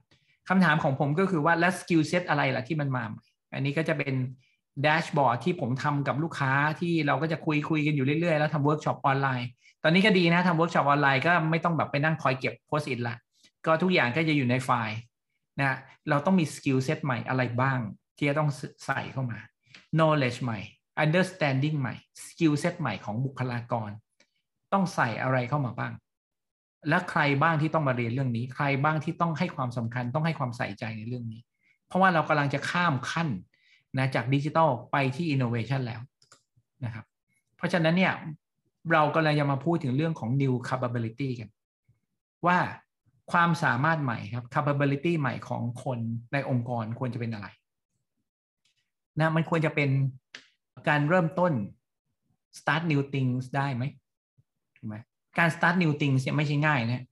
[0.50, 3.04] คำถามของผมก็คือว่าแล้ว skill set อะไรล่ะที่มันมา
[3.54, 4.16] อันนี้ก็จะเป็น
[4.82, 9.48] dashboard ที่ผมทำกับลูกค้าที่เราก็จะคุยคุยกันอยู่เรื่อย ๆ แล้วทำเวิร์กช็อปออนไลน์
[9.84, 13.16] ตอนนี้ก็ดีนะทำเวิร์กช็อปออนไลน์ก็ไม่ต้องแบบไปนั่งคอยเก็บ Post-it ละ
[13.66, 14.98] ก็ทุกอย่างก็จะอยู่ในไฟล์
[15.60, 15.78] นะ
[16.10, 17.80] เราต้องมี skill set ใหม่อะไรบ้าง
[18.18, 18.50] ที่จะต้อง
[18.86, 19.40] ใส่เข้ามา
[19.98, 20.60] knowledge ใหม่
[21.04, 23.90] understanding ใหม่ skill set ใหม่ของบุคลากร
[24.74, 25.94] ต้องใส่อะไรเข้ามาบ้าง
[26.90, 31.42] และใครบ้างที่ต้องมาเรียนเรื่องนี้ ใครบ้างที่ต้องให้ความสำคัญต้องให้ความใส่ใจในเรื่องนี้
[31.88, 33.30] เพราะว่าเรากำลังจะข้ามขั้น
[33.98, 36.02] นะจากดิจิทัลไปที่อินโนเวชันแล้ว
[36.86, 37.06] นะครับ
[37.58, 38.14] เพราะฉะนั้นเนี่ย
[38.92, 41.50] เรากำลังจะมาพูดถึงเรื่องของ new capability กัน
[42.48, 42.58] ว่า
[43.32, 46.00] ความสามารถใหม่ครับ capability ใหม่ของคน
[46.34, 47.48] ในองค์กรควรจะเป็นอะไร
[49.20, 49.90] นะมันควรจะเป็น
[50.90, 51.54] การเริ่มต้น
[52.60, 53.84] start new things ได้ไหม
[54.78, 54.96] ถูกไหม
[55.40, 57.06] การ start new things เนี่ยไม่ใช่ง่ายนะ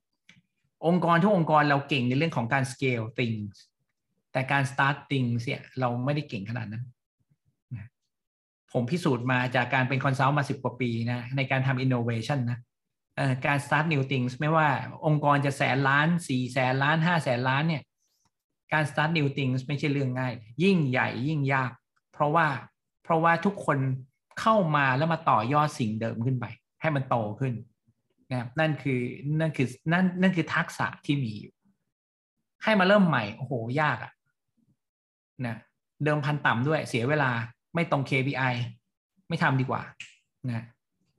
[0.88, 3.56] องค์กรทุกองค์กรเราเก่งในเรื่องของการ scale things
[4.32, 6.84] แต่การ start things เนี่ยเราไม่ได้เก่งขนาดนั้น
[8.74, 12.60] ผมพิสูจน์มาจากการเป็น consult มาสิบกว่าปีนะในการทำ innovation นะ
[13.46, 14.68] การ start new things ไม่ว่า
[15.06, 17.84] องค์กรจะแสนล้านสี่แสนล้านห้าแสนล้านเนี่ย
[18.74, 21.72] การ start new things ไม่ใช่เรื่องง่าย ยิ่งใหญ่ยิ่งยาก
[22.14, 22.48] เพราะว่า
[23.04, 23.78] เพราะว่าทุกคน
[24.40, 26.46] เข้ามาแล้วมาต่อยอดสิ่งเดิมขึ้นไป
[26.82, 27.54] ให้มันโตขึ้น
[28.32, 29.00] นะนั่นคือ
[29.40, 31.54] นั่นคือนั่นนั่นคือทักษะที่มีอยู่
[32.64, 34.12] ให้มาเริ่มใหม่โอ้โหยากอะ
[35.46, 35.56] นะ
[36.04, 37.32] เดิมพันต่ำด้วยเสียเวลา
[37.74, 38.54] ไม่ตรง KPI
[39.30, 39.82] ไม่ทำดีกว่า
[40.50, 40.64] นะ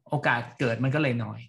[0.09, 1.41] โอกาสเกิดมันก็เลยน้อย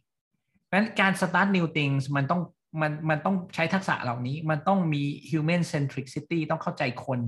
[0.73, 2.41] นั้นการ start new things มันต้อง
[2.81, 7.19] มันมันต้องใช้ทักษะเหล่านี้ มันต้องมี human centricity ต้องเข้าใจคน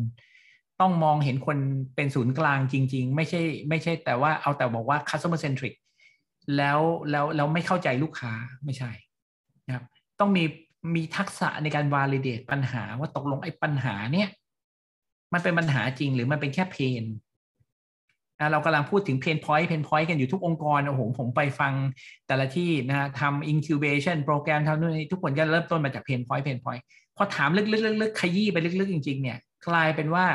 [0.81, 1.57] ต้องมองเห็นคน
[1.95, 5.73] เป็นศูนย์กลางจริง ๆ ไม่ใช่ไม่ใช่แต่ว่าเอาแต่บอกว่า customer centric
[6.57, 6.79] แล้ว
[7.11, 8.33] แล้วเราไม่เข้าใจลูกค้า
[8.65, 8.91] ไม่ใช่
[9.67, 9.85] นะครับ
[10.19, 10.43] ต้องมี
[10.95, 14.29] มีทักษะในการ validate ปัญหาว่าตกลงไอ้ปัญหาเนี่ย
[15.33, 17.03] มันเป็นปัญหาจริงหรือมันเป็นแค่ pain
[18.51, 21.73] เรากำลังพูดถึง pain point pain point กันอยู่ทุกองค์กรโอ้โหผมไปฟัง
[22.27, 30.25] แต่ละที่นะทำ incubation program ทำนู่นนี่ทุกคนจะเริ่มต้นมาจาก pain point pain point พอถามลึกๆๆขยี้ไปลึกๆจริง ๆ เนี่ย กลายเป็นว่า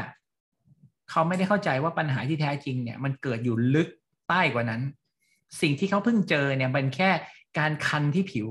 [1.11, 3.89] เขาไม่ได้เข้าใจว่าปัญหาที่แท้จริงเนี่ย มันเกิดอยู่ลึก
[4.29, 4.83] ใต้กว่านั้น
[5.61, 7.11] สิ่งที่เขาเพิ่งเจอเนี่ยเป็นแค่
[7.59, 8.49] การคันที่ผิว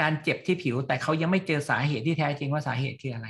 [0.00, 3.28] การเจ็บที่ผิว แต่เขายังไม่เจอสาเหตุที่แท้จริงว่าสาเหตุคืออะไร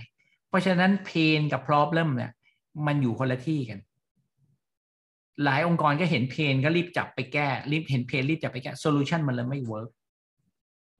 [0.48, 2.32] เพราะฉะนั้น pain กับ problem เนี่ย
[2.86, 3.78] มันอยู่คนละที่กัน
[5.44, 9.90] หลายองค์กรก็เห็น pain ก็รีบจับไปแก้รีบเห็น pain รีบจับไปแก้ solution มันเลยไม่ work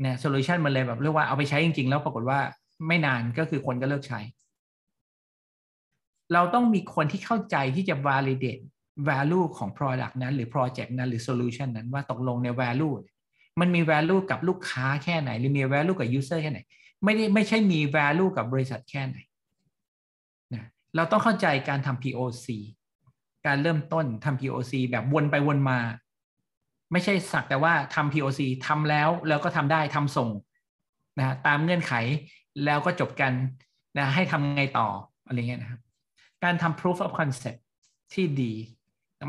[0.01, 2.39] เนี่ย solution มันเลยแบบเรียกว่าเอาไปใช้จริง ๆ แล้วปรากฏว่า
[2.87, 4.21] ไม่นานก็คือคนก็เลิกใช้
[6.33, 8.63] เราต้องมีคนที่เข้าใจที่จะ validate
[9.09, 12.95] value ของ product นั้น หรือ project นั้น หรือ solution นั้นว่าตกลงใน value
[13.61, 16.61] มันมี value กับลูกค้าแค่ไหน หรือมี value กับ user แค่ไหน
[17.05, 19.19] ไม่ได้ไม่ใช่มี value กับบริษัทแค่ไหน
[20.97, 22.47] เราต้องเข้าใจการทำ POC
[23.47, 25.79] การเริ่มต้นทำ POC แบบวนไปวนมา
[26.93, 30.31] ไม่ใช่สักแต่ว่าทำ POC ทำแล้วแล้วก็ทำได้ทำส่ง
[31.19, 31.93] นะตามเงื่อนไข
[32.65, 33.33] แล้วก็จบกัน
[33.99, 34.89] นะให้ทำไงต่อ
[35.27, 35.81] อะไรเงี้ยนะครับ
[36.45, 37.61] การทำ proof of concept
[38.15, 38.53] ที่ดี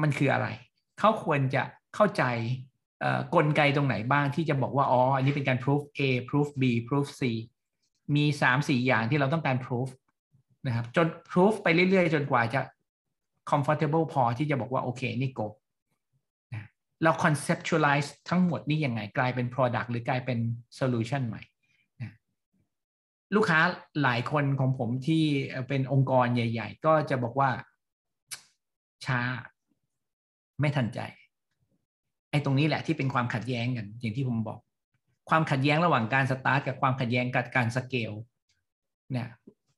[0.04, 0.48] มันคืออะไร
[1.00, 1.63] เขาควรจะ
[1.95, 2.24] เข้าใจ
[3.36, 7.22] กลไกตรงไหนบ้างที่จะบอกว่า อ๋อ อันนี้เป็นการ proof A proof B proof C
[8.15, 9.88] มีสามสี่อย่างที่เราต้องการ proof
[10.67, 12.62] นะครับจน proof ไปเรื่อยๆ จนกว่าจะ
[13.51, 15.41] comfortable พอที่จะบอกว่าโอเคนี่โก
[16.53, 16.67] นะ
[17.03, 20.39] เรา conceptualize ทั้งหมดนี่ยังไงกลายเป็น product หรือกลายเป็น
[20.79, 21.41] solution ใหม่
[22.01, 22.15] นะ
[23.35, 23.59] ลูกค้า
[24.03, 25.23] หลายคนของผมที่
[25.67, 27.49] เป็นองค์กรใหญ่ ๆ ก็จะบอกว่า
[29.05, 29.19] ช้า
[30.59, 30.99] ไม่ทันใจ
[32.31, 34.59] ไอ้ตรงนี้แหละที่เป็นความขัดแย้งกัน อย่างที่ผมบอก
[35.29, 38.12] ความขัดแย้งระหว่างการสตาร์ทกับความขัดแย้งกับการสเกล
[39.12, 39.27] เนี่ย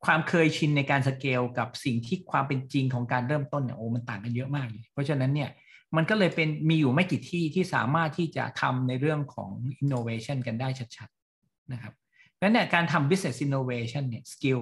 [0.06, 5.50] ความเคยชินในการสเกลกับสิ่งที่ความเป็นจริงของการเริ่มต้นเนี่ยโอ้มันต่างกันเยอะมากเลยเพราะฉะนั้นเนี่ย
[5.96, 9.50] มันก็เลยเป็นมีอยู่ไม่กี่ที่ที่สามารถที่จะทำในเรื่องของ
[9.84, 11.94] innovation กันได้ชัดๆนะครับ
[12.42, 14.62] นั้นเนี่ยการทำ business innovation เนี่ย skill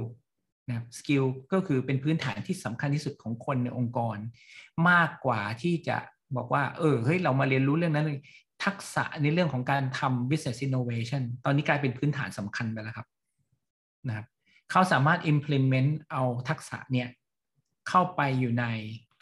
[0.67, 4.17] นะครับ skill ก็คือเป็นพื้นฐานที่สำคัญที่สุดของคนในองค์กร
[4.89, 5.97] มากกว่าที่จะ
[6.35, 8.19] บอกว่า เออเฮ้ยเรามาเรียนรู้เรื่องนั้นเลย
[8.65, 13.07] ทักษะในเรื่องของการทำ business innovation ตอนนี้กลายเป็นพื้นฐานสำคัญไปแล้วครับ
[14.07, 14.25] นะครับ
[14.71, 17.07] เขาสามารถ implement เอาทักษะเนี่ย
[17.89, 18.65] เข้าไปอยู่ใน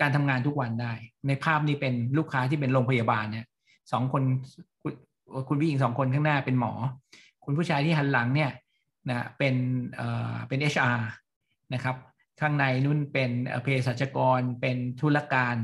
[0.01, 0.93] การทำงานทุกวันได้
[1.27, 3.45] ในภาพนี้เป็นลูกค้าที่เป็นโรงพยาบาลเนี่ย
[3.91, 4.23] สองคน
[5.47, 6.73] คุณผู้หญิงสองคนข้างหน้าเป็นหมอ
[7.45, 8.51] คุณผู้ชายที่หันหลังเนี่ย
[9.09, 9.55] นะเป็น
[9.95, 10.99] เอ่อเป็น HR
[11.73, 11.95] นะครับ
[12.39, 13.31] ข้างในนู่นเป็น
[13.63, 15.55] เภสัชกร เป็นธุรการ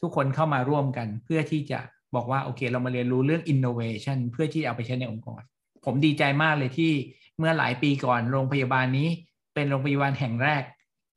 [0.00, 1.80] ทุกคนเข้ามาร่วมกันเพื่อที่จะ
[2.14, 5.42] บอกว่า โอเค เรามาเรียนรู้เรื่อง innovation เพื่อที่เอาไปใช้ในองค์กร
[5.84, 6.92] ผมดีใจมากเลยที่
[7.38, 9.08] เมื่อหลายปีก่อนโรงพยาบาลนี้
[9.54, 10.62] เป็นโรงพยาบาลแห่งแรก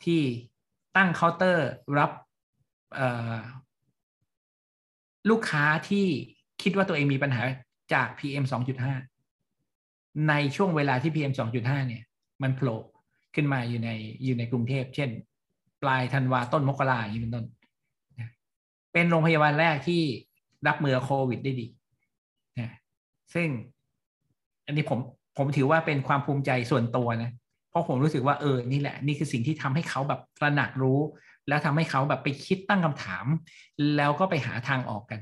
[0.06, 0.22] ที่
[0.98, 2.12] ตั้งเคาน์เตอร์รับ
[5.30, 6.06] ลูกค้าที่
[6.62, 7.42] คิดว่าตัวเองมีปัญหา
[7.94, 8.46] จาก PM
[9.52, 12.04] 2.5 ในช่วงเวลาที่ PM 2.5 เนี่ย
[12.42, 12.80] มันโผล่
[13.36, 13.90] ขึ้นมาอยู่ใน
[14.24, 15.10] อยู่ในกรุงเทพ เช่น
[15.82, 17.46] ปลายธันวาต้นมกราอย่างนี้เป็นต้น
[18.94, 20.02] เป็นโรงพยาบาลแรกที่
[20.68, 21.68] รับมือโควิดได้ดี
[22.60, 22.70] นะ
[23.34, 23.48] ซึ่ง
[24.66, 25.00] อันนี้ผม
[25.44, 27.32] ผมถือว่าเป็นความภูมิใจส่วนตัวนะ
[27.70, 31.00] เพราะผมรู้สึกว่าเออนี่แหละ นี่คือสิ่งที่ทำให้เขาแบบตระหนักรู้
[31.48, 33.26] แล้วทำให้เขาแบบไปคิดตั้งคำถาม
[33.98, 35.22] แล้วก็ไปหาทางออกกัน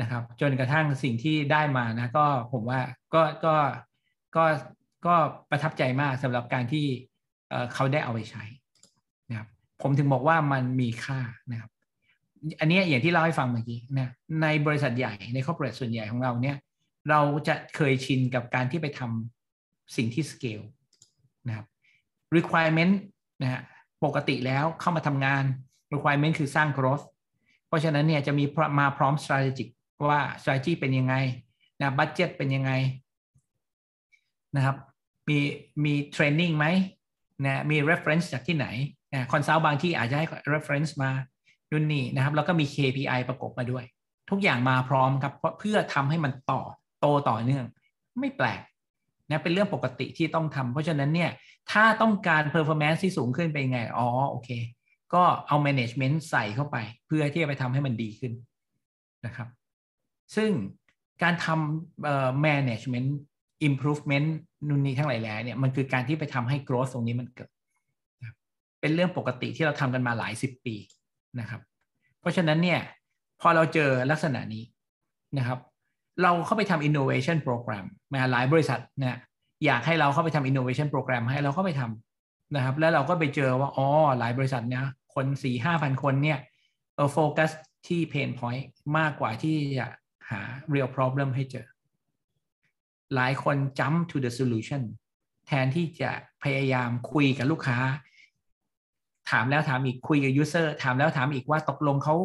[0.00, 2.80] นะครับ จนกระทั่งสิ่งที่ได้มานะ ก็ผมว่า
[3.14, 3.54] ก็ก็
[4.36, 4.44] ก็
[5.06, 5.14] ก็
[5.50, 6.86] ประทับใจมากสำหรับการที่
[7.74, 8.44] เขาได้เอาไปใช้
[9.30, 9.48] นะครับ
[9.82, 11.20] ผมถึงบอกว่ามันมีค่า
[11.50, 11.70] นะครับ
[12.60, 14.10] อันนี้อย่างที่เล่าให้ฟังเมื่อกี้นะ
[14.42, 16.56] ในบริษัทใหญ่ในครอบครัวส่วนใหญ่ของเราเนี่ย
[17.10, 19.41] เราจะเคยชินกับการที่ไปทำ
[19.96, 20.64] สิ่งที่ scale
[21.48, 21.66] นะครับ
[22.36, 22.94] requirement
[23.42, 23.60] นะฮะ
[24.04, 25.44] ปกติแล้วเข้ามาทำงาน
[25.94, 27.04] requirement คือสร้าง growth
[27.66, 28.44] เพราะฉะนั้นเนี่ยจะมี
[28.80, 29.68] มาพร้อม strategic
[30.08, 31.14] ว่า strategy เป็นยังไง
[31.80, 32.72] นะ budget เป็นยังไง
[34.56, 34.76] นะครับ
[35.28, 35.38] มี
[35.84, 36.66] มีเทรนนิ่งไหม
[37.44, 38.66] นะมี reference จากที่ไหน
[39.12, 41.10] นะคอนซัลท์บางที่อาจจะให้ reference มา
[41.70, 43.84] ดุนนี่นะครับ แล้วก็มี KPI ประกบมาด้วย
[44.30, 46.60] ทุกอย่างมาพร้อมครับเพื่อทำให้มันต่อ
[47.00, 47.64] โตต่อเนื่อง
[48.20, 48.60] ไม่แปลก
[49.32, 51.30] นะเป็นเรื่องปกติที่ต้องทำเพราะฉะนั้นเนี่ย
[51.70, 54.50] ถ้าต้องการ performance ที่สูงขึ้นไปไงอ๋อโอเค
[55.14, 58.32] ก็เอา management ใส่เข้าไป เพื่อที่จะไปทำให้มันดีขึ้น
[59.26, 59.48] นะครับ
[60.36, 60.50] ซึ่ง
[61.22, 63.08] การทำ management
[63.68, 64.28] improvement
[64.68, 67.50] นู่นนี่ทั้งหลายแหล่เนี่ยมันคือการที่ไปทำให้ growth ตรงนี้มันเกิด
[68.80, 70.74] เป็นเรื่องปกติที่เราทำกันมาหลายสิบปี
[71.40, 71.60] นะครับ
[72.20, 72.80] เพราะฉะนั้นเนี่ย
[73.40, 74.64] พอเราเจอลักษณะนี้
[75.38, 75.58] นะครับ
[76.22, 79.16] เราเข้าไปทำ innovation program มาหลายบริษัทเนี่ย
[79.64, 86.38] อยากให้เราเข้าไปทำ innovation program ให้เราเข้าไปทำนะครับ แล้วเราก็ไปเจอว่าอ๋อหลายบริษัทเนี่ยคนสี่ห้าพันคนเนี่ย
[86.94, 87.50] เออโฟกัส
[87.86, 88.64] ที่ pain point
[88.98, 89.86] มากกว่าที่จะ
[90.30, 90.40] หา
[90.72, 91.66] real problem ให้เจอ
[93.14, 94.82] หลายคน jump to the solution
[95.46, 96.10] แทนที่จะ
[96.42, 97.78] พยายามคุยกับลูกค้า
[99.30, 102.16] ถามแล้วถามอีกคุยกับ user ถามแล้วถามอีกว่าตกลงเขา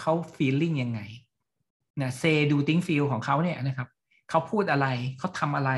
[0.00, 1.00] เขา feeling ยังไง
[2.00, 3.88] นะ say do think feel ของเขาเนี่ยนะครับ
[4.30, 4.86] เขาพูดอะไร
[5.18, 5.72] เขาทำอะไร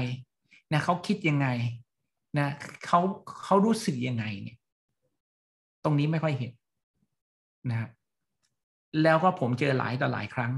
[0.72, 1.48] นะเขาคิดยังไง
[2.38, 2.48] นะ
[2.86, 3.00] เขา
[3.44, 4.56] เขารู้สึกยังไงเนี่ย
[5.84, 6.52] ตรงนี้ไม่ค่อยเห็น
[7.70, 7.90] นะครับ
[9.02, 10.52] แล้วก็ผมเจอหลายต่อหลายครั้ง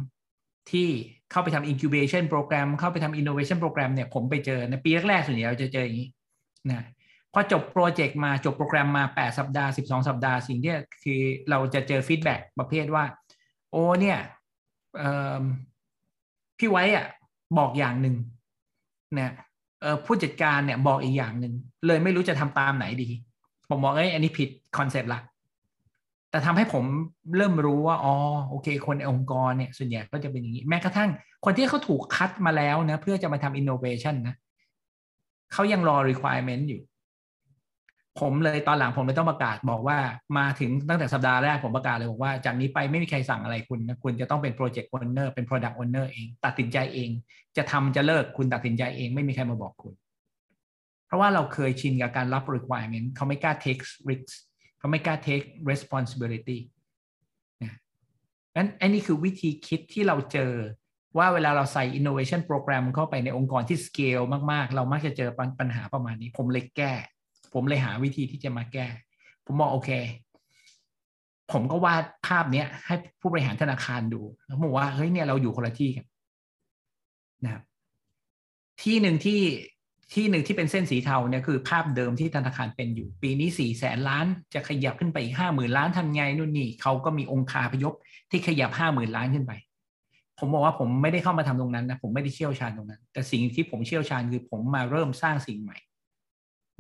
[0.71, 0.89] ที่
[1.31, 6.09] เข้าไปทำ incubation program เข้าไปทำ innovation program เนี่ย ผมไปเจอในปีแรกๆส่วนใหญ่เราจะเจออย่างนี้
[6.71, 6.87] นะ
[7.33, 11.21] พอจบโปรเจกต์มาจบโปรแกรมมา 8 สัปดาห์ 12 สัปดาห์ สิ่งที่คือ
[11.51, 13.05] เราจะเจอ feedback ประเภทว่า
[13.73, 14.19] โอ้เนี่ย
[16.59, 17.07] พี่ไว้อะ
[17.59, 18.17] บอกอย่างหนึ่ง
[19.19, 19.33] นะ
[20.05, 21.55] ผู้จัดการเนี่ยบอกอีกอย่างหนึ่ง
[21.87, 23.09] เลยไม่รู้จะทำตามไหนดี
[23.69, 25.21] ผมบอกเอ้ยอันนี้ผิด concept ละ
[26.31, 26.85] แต่ทำให้ผม
[27.37, 28.15] เริ่มรู้ว่าอ๋อ
[28.49, 31.11] โอเค คนในองค์กรเนี่ยส่วนใหญ่ก็จะเป็นอย่างนี้แม้กระทั่ง
[31.45, 34.35] คนที่เขาถูกคัดมาแล้วนะเพื่อจะมาทำอินโนเวชันนะ
[35.53, 36.83] เขายังรอ requirement อยู่
[38.21, 39.99] ผมเลยตอนหลังผมเลยต้องประกาศบอกว่า
[40.39, 47.11] มาถึงตั้งแต่สัปดาห์แรกผมประกาศเลยบอกว่าจากนี้ไปไม่มีใครสั่งอะไรคุณนะคุณจะต้องเป็นโปรเจกต์โอนเนอร์เป็น product owner เอง ตัดสินใจเอง
[47.57, 49.95] จะทำจะเลิกคุณตัดสินใจเองไม่มีใครมาบอกคุณ
[51.07, 54.31] เพราะว่าเราเคยชินกับการรับ requirement เขาไม่กล้า take risk
[54.79, 56.59] เขาไม่กล้า take responsibility
[57.63, 57.75] นะ
[58.57, 60.53] นั้นอันนี้คือวิธีคิดที่เราเจอ
[61.19, 66.95] ว่าเวลาเราใส่ innovation program เข้าไปในองค์กรที่ scale มากๆ เรามักจะเจอปัญหาประมาณนี้ ผมเลยแก้
[67.55, 68.87] ผมเลยหาวิธีที่จะมาแก้
[69.47, 69.91] ผมบอกโอเค
[71.53, 76.07] ผมก็วาดภาพเนี้ย ให้ผู้บริหารธนาคารดูแล้วบอกว่าเฮ้ยเนี่ยเราอยู่คนละที่กัน
[77.45, 77.63] นะครับ
[78.83, 79.41] ที่หนึ่งที่
[80.15, 87.95] ที่หนึ่งที่เป็นเส้นสีเทาเนี่ยคือภาพเดิมที่ธนาคารเป็นอยู่ ปีนี้สี่แสนล้าน จะขยับขึ้นไปอีกห้าหมื่นล้านทำไงนู่นนี่เขาก็มีองค์คาพยพ
[88.31, 89.53] ที่ขยับห้าหมื่นล้านขึ้นไป
[90.39, 95.77] ผมบอกว่าผมไม่ได้เข้ามาทำตรงนั้นนะผมไม่ได้เชี่ยวชาญตรงนั้น แต่สิ่งที่ผมเชี่ยวชาญคือผมมาเริ่มสร้างสิ่งใหม่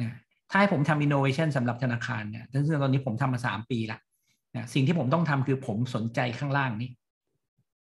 [0.03, 0.13] นะ
[0.53, 3.99] ถ้าให้ผมทำอินโนเวชันสำหรับธนาคารเนี่ยซึ่งตอนนี้ผมทำมาสามปีละ
[4.57, 6.91] นะสิ่งที่ผมต้องทำคือผมสนใจข้างล่างนี้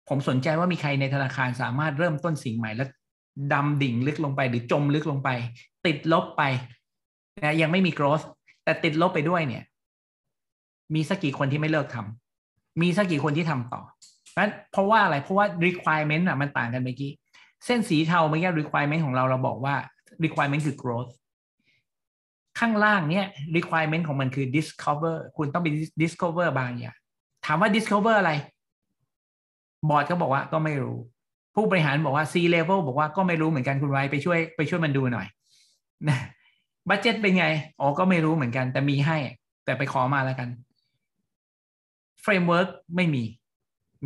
[0.10, 2.90] ผมสนใจว่ามีใครในธนาคารสามารถเริ่มต้นสิ่งใหม่แล้ว
[3.54, 5.30] ดำดิ่งลึกลงไป หรือจมลึกลงไป
[5.86, 6.44] ติดลบไป
[7.44, 8.26] นะยังไม่มี growth
[8.64, 9.64] แต่ติดลบไปด้วยเนี่ย
[10.96, 13.82] มีสักกี่คนที่ไม่เลิกทำมีสักกี่คนที่ทำต่อ
[14.38, 17.12] นั้นเพราะว่าอะไรเพราะว่า requirement อะมันต่างกันเมื่อกี้
[17.66, 19.76] เส้นสีเทาเมื่อกี้ requirement ของเราเราบอกว่า
[20.24, 21.12] requirement คือ growth
[22.60, 25.68] ข้างล่างเนี่ย requirement ของมันคือ discover คุณต้องไป
[26.02, 26.98] discover บางอย่าง
[27.46, 28.32] ถามว่า discover อะไร
[29.90, 30.98] บอร์ดก็บอกว่าก็ไม่รู้
[31.56, 35.28] ผู้บริหารบอกว่า C level บอกว่าก็ไม่รู้เหมือนกันคุณไว้ไปช่วยไปช่วยมันดูหน่อย
[36.08, 36.18] นะ
[36.90, 37.46] budget เป็นไง
[37.80, 39.18] อ๋อก็ไม่รู้เหมือนกัน แต่มีให้
[39.66, 40.50] แต่ไปขอมาแล้วกัน
[42.22, 43.24] framework ไม่มี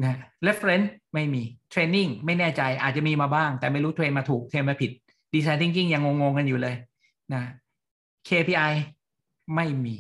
[0.03, 0.15] นะ
[0.47, 1.43] reference ไม่มี
[1.73, 4.91] training ไม่แน่ใจอาจจะมีมาบ้าง แต่ไม่รู้ train มาถูก train มาผิด
[5.33, 6.75] design thinking ยังงงๆกันอยู่เลย
[7.33, 7.41] นะ
[8.27, 8.73] KPI
[9.55, 9.95] ไม่มี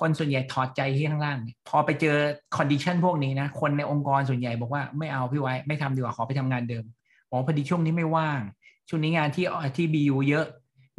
[0.00, 1.38] คนส่วนใหญ่ถอดใจที่ข้างล่าง
[1.68, 2.16] พอไปเจอ
[2.56, 6.84] condition พวกนี้นะ คนในองค์กรส่วนใหญ่บอกว่าไม่เอาพี่ไว้ ไม่ทำดีกว่าขอไปทำงานเดิม
[7.30, 8.40] อ๋อพอดีช่วงนี้ไม่ว่าง
[8.88, 9.46] ช่วงนี้งานที่
[9.76, 10.46] ที่บียูเยอะ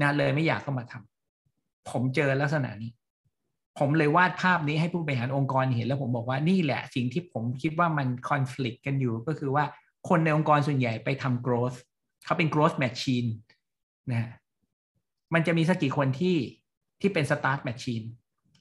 [0.01, 2.91] นะเลยไม่อยากเข้ามาทำผมเจอลักษณะนี้
[3.79, 9.63] ผมเลยวาดภาพนี้ให้ผู้บริหารองค์กรเห็นแล้วผมบอกว่านี่แหละสิ่งที่ผมคิดว่ามันคอน FLICT กันอยู่ก็คือว่า
[10.09, 11.77] คนในองค์กรส่วนใหญ่ไปทำ growth
[12.25, 13.29] เขาเป็น growth machine
[14.11, 14.29] นะ
[15.33, 16.37] มันจะมีสักกี่คนที่
[17.01, 18.05] ที่เป็น start machine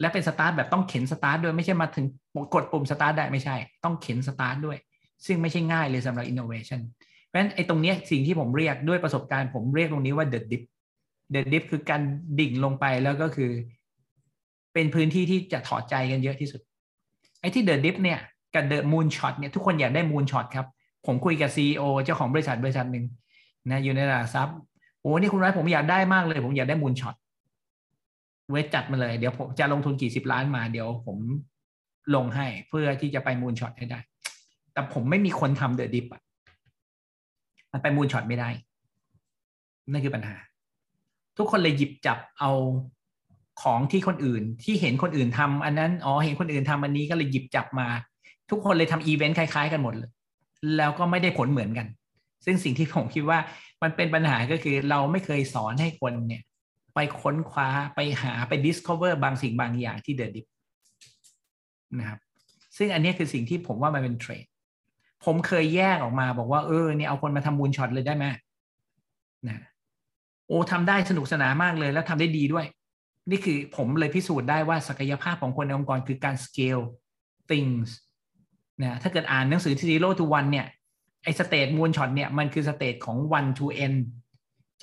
[0.00, 2.06] และเป็น start แบบต้องเข็น start ด้วยไม่ใช่มาถึง
[2.54, 4.78] กดปุ่ม start ได้ไม่ใช่ ต้องเข็น start ด้วย
[5.26, 6.80] ซึ่งไม่ใช่ง่ายเลยสำหรับ innovation
[7.26, 10.62] เพราะฉะนั้นไอ้ตรงนี้สิ่งที่ผมเรียกด้วยประสบการณ์ผมเรียกตรงนี้ว่า the dip
[11.34, 12.02] the dip คือการ
[12.38, 13.50] ดิ่งลงไปแล้วก็คือ
[14.74, 16.60] เป็นพื้นที่ที่จะถอดใจกันเยอะที่สุด
[17.40, 18.18] ไอ้ที่ the dip เนี่ย
[18.54, 20.66] กับ the moon shot เนี่ยทุกคนอยากได้ moon shot ครับ
[21.06, 23.04] ผมคุยกับ CEO เจ้าของบริษัทบริษัทหนึ่ง
[23.70, 24.56] นะอยู่ในตลาดทรัพย์
[25.00, 27.14] โอ้นี่คุณไรผมอยากได้มากเลย ผมอยากได้ moon shot
[28.50, 31.18] เวทจัดมาเลย เดี๋ยวผมจะลงทุนกี่สิบล้านมาเดี๋ยวผม
[32.14, 33.98] ลงให้เพื่อที่จะไปมูลช็อตให้ได้
[34.72, 36.22] แต่ผมไม่มีคนทำเดอะดิฟอะ
[37.72, 38.48] มันไปมูลช็อตไม่ได้
[39.90, 40.36] นั่นคือปัญหา
[41.38, 42.52] ทุกคนเลยหยิบจับเอา
[43.62, 47.88] ของที่คนอื่นที่เห็นคนอื่นทำอันนั้นอ๋อเห็นคนอื่นทำอันนี้ก็เลยหยิบจับมา
[48.50, 50.10] ทุกคนเลยทำอีเวนต์คล้ายๆ กันหมดเลย
[50.76, 51.86] แล้วก็ไม่ได้ผลเหมือนกัน
[52.44, 53.38] ซึ่งสิ่งที่ผมคิดว่า
[53.82, 56.42] มันเป็นปัญหาก็คือเราไม่เคยสอนให้คนเนี่ย
[56.94, 60.46] ไปค้นคว้าไปหาไป discover บางสิ่งบางอย่างที่ The Dip
[61.98, 62.20] นะครับ
[62.76, 64.46] ซึ่งอันนี้คือสิ่งที่ผมว่ามันเป็นเทรด
[65.24, 68.26] ผมเคยแยกออกมาบอกว่าเออเนี่ยเอาคนมาทำ moonshot เลยได้ไหม
[69.48, 69.56] นะ
[70.46, 72.66] โอ้ทำได้สนุกสนานมากเลยแล้วทำได้ดีด้วย
[73.30, 76.82] นี่คือผมเลยพิสูจน์ได้ว่าศักยภาพของคนในองค์กรคือการ scale
[77.50, 77.88] things
[78.82, 80.66] นะถ้าเกิดอ่านหนังสือ zero to one เนี่ย
[81.22, 83.94] ไอ้ state moonshot เนี่ยมันคือ state ของ one to n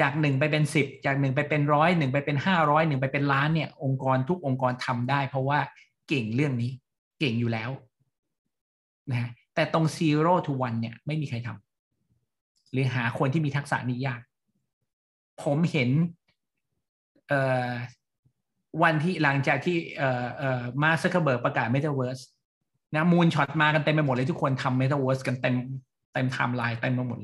[0.01, 5.59] จากหนึ่งไปเป็นสิบจากหนึ่งไปเป็นร้อยหนึ่งไปเป็นห้าร้อยหนึ่งไปเป็นล้านเนี่ย องค์กรทุกองค์กรทำได้ เพราะว่า
[6.07, 6.71] เก่งเรื่องนี้
[7.19, 7.69] เก่งอยู่แล้ว
[9.11, 14.21] นะแต่ตรง zero to one เนี่ยไม่มีใครทำหรือหาคนที่มีทักษะนี้ยาก
[15.43, 15.89] ผมเห็น
[17.27, 17.71] เอ่อ
[18.83, 22.23] วันที่หลังจากที่เอ่อเอ่อ Mark Zuckerberg ประกาศ Metaverse
[22.95, 25.55] นะ moonshot มากันเต็มไปหมดเลยทุกคนทำ Metaverse กันเต็ม
[26.13, 27.19] เต็มไทม์ไลน์เต็มไปหมด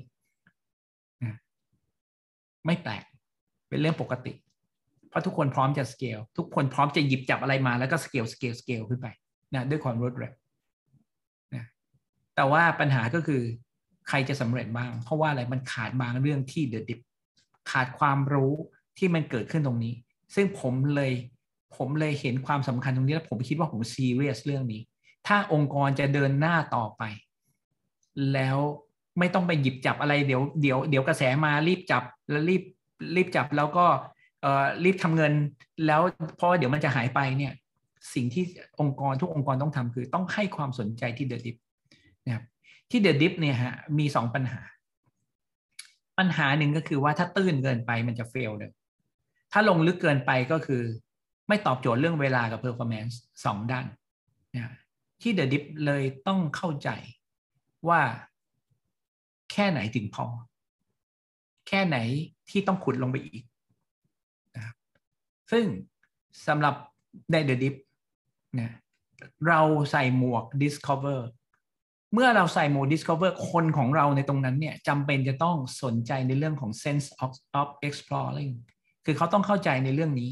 [2.65, 3.03] ไม่แปลก
[3.69, 4.33] เป็นเรื่องปกติ
[5.09, 9.07] เพราะทุกคนพร้อมจะสเกลทุกคนพร้อมจะหยิบจับอะไรมาแล้วก็ scale scale scale ขึ้นไป
[9.53, 10.33] นะด้วยความรวดเร็ว
[11.55, 11.65] นะ
[12.35, 13.41] แต่ว่าปัญหาก็คือ
[14.07, 16.99] ใครจะสำเร็จบ้าง เพราะว่าอะไรมันขาดบางเรื่องที่ The Dip
[17.71, 18.53] ขาดความรู้
[18.97, 19.93] ที่มันเกิดขึ้นตรงนี้
[20.35, 21.11] ซึ่งผมเลย
[21.77, 24.81] ผมเลยเห็นความสำคัญตรงนี้แล้วผมคิดว่าผมซีเรียสเรื่องนี้
[25.27, 27.03] ถ้าองค์กรจะเดินหน้าต่อไป
[28.33, 28.57] แล้ว
[29.19, 32.63] ไม่ต้องไปหยิบจับอะไรเดี๋ยวเดี๋ยวเดี๋ยวกระแสมารีบจับแล้วรีบ
[33.15, 33.85] รีบจับแล้วก็
[34.41, 35.33] เอ่อรีบทำเงิน
[35.85, 36.01] แล้ว
[36.37, 37.53] เพราะเดี๋ยวมันจะหายไปเนี่ย
[38.13, 38.43] สิ่งที่
[38.79, 41.55] องค์กรทุกองค์กรต้องทำคือต้องให้ความสนใจที่เดอะดิฟ
[42.25, 42.43] นะครับ
[42.89, 44.61] ที่เดอะดิฟเนี่ยฮะมีสองปัญหา
[46.17, 48.71] ปัญหาหนึ่งก็คือว่าถ้าตื้นเกินไปมันจะเฟลเลย
[49.51, 50.81] ถ้าลงลึกเกินไปก็คือ
[51.47, 53.85] ไม่ตอบโจทย์เรื่องเวลากับ performance สองด้าน
[54.55, 54.73] นะ
[55.21, 56.89] ที่ The Dip เลยต้องเข้าใจ
[57.89, 58.01] ว่า
[59.51, 60.25] แค่ไหนถึงพอ
[61.67, 61.97] แค่ไหน
[62.49, 63.43] ที่ต้องขุดลงไปอีก
[64.55, 64.75] นะครับ
[65.51, 65.65] ซึ่ง
[66.47, 66.75] สำหรับ
[67.31, 67.75] ใน The Dip
[68.59, 68.71] นะ
[69.47, 69.61] เรา
[69.91, 71.19] ใส่หมวก Discover
[72.13, 78.53] เมื่อเราใส่หมวก Discover คนของเราในตรงนั้นเนี่ยจำเป็นจะต้องสนใจในเรื่องของ sense of, of exploring
[79.05, 80.31] คือเขาต้องเข้าใจในเรื่องนี้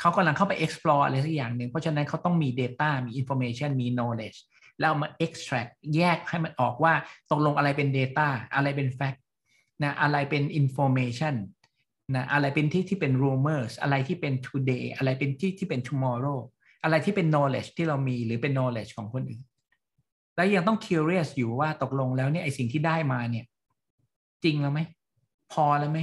[0.00, 4.38] เขากำลังเข้าไป explore อะไรสักอย่างหนึ่ง เพราะฉะนั้นเขาต้องมี data มี information มี knowledge
[4.80, 6.94] แล้วมา extract แยกให้มันออกว่า
[7.30, 9.20] ตกลงอะไรเป็น Data อะไรเป็น Fact
[9.82, 11.34] นะอะไรเป็น Information
[12.14, 16.38] นะอะไรเป็นที่ที่เป็น rumors อะไรที่เป็น today อะไรเป็นที่ที่เป็น tomorrow
[16.84, 19.42] อะไรที่เป็น knowledge ที่เรามีหรือเป็น knowledge ของคนอื่น
[20.36, 23.44] แล้วยังต้อง curious อยู่ว่าตกลงแล้วเนี่ยไอสิ่งที่ได้มาเนี่ย
[24.44, 24.80] จริงแล้วไหม
[25.52, 26.00] พอแล้วไหม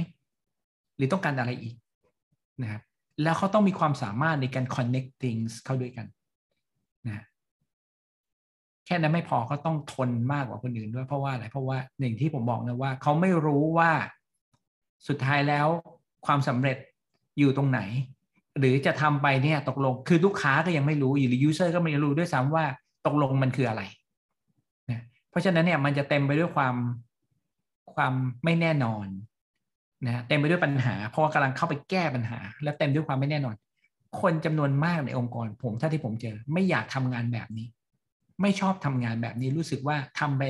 [0.96, 1.74] หรือต้องการอะไรอีก
[2.62, 2.82] นะครับ
[3.22, 6.06] แล้วเขาต้องมีความสามารถในการ connect things เข้าด้วยกัน
[8.86, 13.90] แค่นั้นไม่พอเขาต้องทนมากกว่าคนอื่นด้วยเพราะว่าอะไรเพราะว่าหนึ่งที่ผมบอกนะว่าเขาไม่รู้ว่า
[15.08, 15.66] สุดท้ายแล้ว
[16.26, 16.78] ความสำเร็จ
[17.38, 17.80] อยู่ตรงไหน
[18.58, 22.64] หรือจะทำไปเนี่ยตกลงคือลูกค้าก็ยังไม่รู้หรือยูเซอร์ก็ไม่รู้ด้วยซ้ำว่า
[23.06, 23.82] ตกลงมันคืออะไร
[24.90, 26.74] นะเพราะฉะนั้นเนี่ยมันจะเต็มไปด้วยความ
[27.94, 28.12] ความ
[28.44, 29.06] ไม่แน่นอน
[30.06, 33.54] นะเต็มไปด้วยปัญหา เพราะว่ากำลังเข้าไปแก้ปัญหา และเต็มด้วยความไม่แน่นอน
[34.20, 37.66] คนจำนวนมากในองค์กร ผมถ้าที่ผมเจอ ไม่อยากทำงานแบบนี้
[38.42, 40.42] ไม่ชอบทำงานแบบนี้รู้สึกว่าทำไป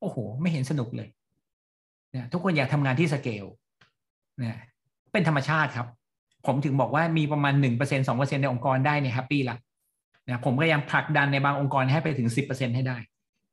[0.00, 1.08] โอ้โห ไม่เห็นสนุกเลย
[2.14, 3.44] นะทุกคนอยากทำงานที่สเกล
[4.42, 4.58] นะ
[5.12, 5.86] เป็นธรรมชาติครับ
[6.46, 9.56] ผมถึงบอกว่ามีประมาณหนึ่งเปอร์เซ็นต์สองเปอร์เซ็นต์ในองค์กรได้เนี่ย happy ละ
[10.28, 12.96] นะผมก็ยังผลักดันในบางองค์กรให้ไปถึงสิบเปอร์เซ็นให้ได้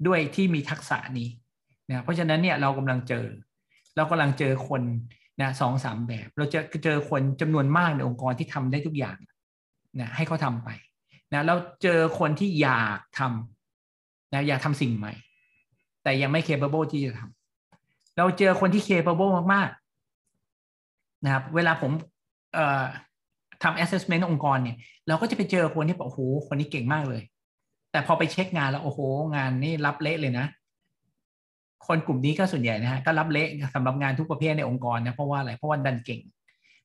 [0.08, 1.30] ด้วยที่มีทักษะนี้
[1.90, 3.26] นะเพราะฉะนั้นเนี่ยเรากำลังเจอ
[3.96, 4.82] เรากำลังเจอคน
[5.42, 9.18] นะสองสามแบบ เราจะเจอคนจำนวนมากในองค์กรที่ทำได้ทุกอย่าง
[10.00, 10.70] นะให้เขาทาไป
[11.34, 13.55] นะเราเจอคนที่อยากทำ
[14.36, 15.14] นะอยากทำสิ่งใหม่
[16.04, 21.92] แต่ยังไม่ capable ที่จะทำเราเจอคนที่ capable มากๆนะครับ เวลาผม
[22.54, 22.84] เอ่อ
[23.64, 24.78] ทำ assessment องค์กรเนี่ย
[25.08, 27.22] เราก็จะไปเจอคนที่บอกโอ้โหคนนี้เก่งมากเลย
[27.92, 29.00] แต่พอไปเช็คงานแล้วโอ้โห
[29.36, 30.46] งานนี่รับเละเลยนะ
[31.88, 36.20] คนกลุ่มนี้ก็ส่วนใหญ่นะฮะก็รับเละสำหรับงานทุกประเภทในองค์กรนะเพราะว่าอะไรเพราะว่าดันเก่ง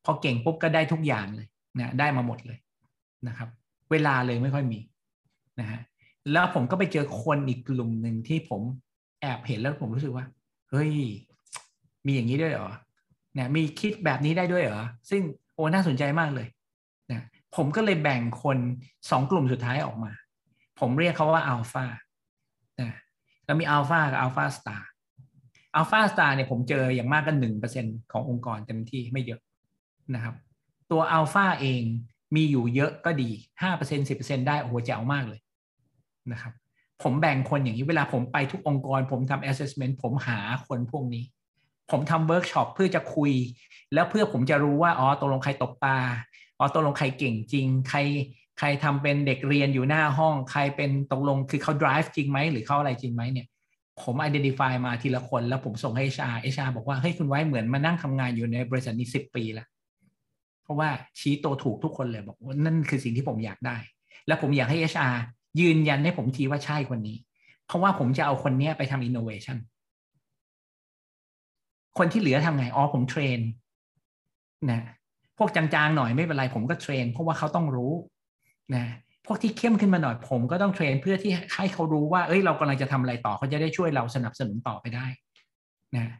[0.05, 1.47] พอเก่งปุ๊บก็ได้ทุกอย่างเลย
[1.79, 2.59] นะได้มาหมดเลย
[3.29, 3.49] นะครับ
[3.91, 4.79] เวลาเลยไม่ค่อยมี
[5.61, 5.81] นะฮะ
[6.33, 8.63] แล้วผมก็ไปเจอคนอีกกลุ่มหนึ่งที่ผม
[9.21, 10.27] แอบเห็นแล้วผมรู้สึกว่า
[10.71, 10.93] เฮ้ย
[12.07, 12.71] มีอย่างนี้ด้วยเหรอ
[13.35, 15.23] เนี่ยมีคิดแบบนี้ได้ด้วยเหรอ ซึ่ง
[15.55, 16.49] โอ้น่าสนใจมากเลย
[17.11, 17.23] นะ
[17.57, 18.59] ผมก็เลยแบ่งคน
[19.11, 20.13] สองกลุ่มสุดท้ายออกมา
[20.81, 21.85] ผมเรียกเขาว่าอัลฟา
[22.81, 22.93] นะ
[23.45, 29.41] แล้วมีอัลฟากับ alpha star alpha star เนี่ยผมเจออย่างมากก็หนึ่งเปอร์เซ็นต์ขององค์กรเต็มที่ไม่เยอะ
[30.15, 30.35] นะครับ
[30.91, 31.83] ตัวอัลฟาเอง
[32.35, 33.31] มีอยู่เยอะก็ดี
[33.63, 35.41] ห้าเปอร์เซ็นต์สิบเปอร์เซ็นต์ได้โอ้โหเจ๋วมากเลย
[36.33, 36.53] นะครับ
[37.03, 41.25] ผมแบ่งคนอย่างนี้เวลาผมไปทุกองค์กร ผมทำ assessment ผมหาคนพวกนี้
[41.91, 43.33] ผมทำเวิร์กช็อปเพื่อจะคุย
[43.95, 45.99] แล้วเพื่อผมจะรู้ว่าอ๋อตกลงใครตกปลา
[46.59, 47.99] อ๋อตกลงใครเก่งจริง ใคร
[48.59, 53.47] ใครทำเป็นเด็กเรียนอยู่หน้าห้อง ใครเป็นตกลงคือเขา drive จริงไหมหรือเขาอะไรจริงไหมเนี่ย
[54.03, 59.67] ผม identify มาทีละคนแล้วผมส่งให้ HR HR บอกว่าเฮ้ยคุณไว้เหมือนมานั่งทำงานอยู่ในบริษัทนี้สิบปีแล้ว
[60.63, 63.77] เพราะว่าชี้ตัวถูกทุกคนเลยบอกว่านั่นคือสิ่งที่ผมอยากได้
[64.27, 65.15] แล้วผมอยากให้ HR
[65.61, 67.17] ยืนยันให้ผมทีว่าใช่คนนี้
[67.67, 69.59] เพราะว่าผมจะเอาคนนี้ไปทำ innovation
[71.99, 73.39] คนที่เหลือทำไงอ๋อผม train
[74.71, 74.81] นะ
[75.39, 77.93] พวกจางๆหน่อยไม่เป็นไรผมก็ train เพราะว่าเขาต้องรู้
[78.75, 78.85] นะ
[79.27, 85.07] พวกที่เข้มขึ้นมาหน่อยผมก็ต้อง train เพื่อที่ให้เขารู้ว่า เอ้ยเรากำลังจะทำอะไรต่อเขาจะได้ช่วยเราสนับสนุนต่อไปได้
[85.97, 86.15] นะ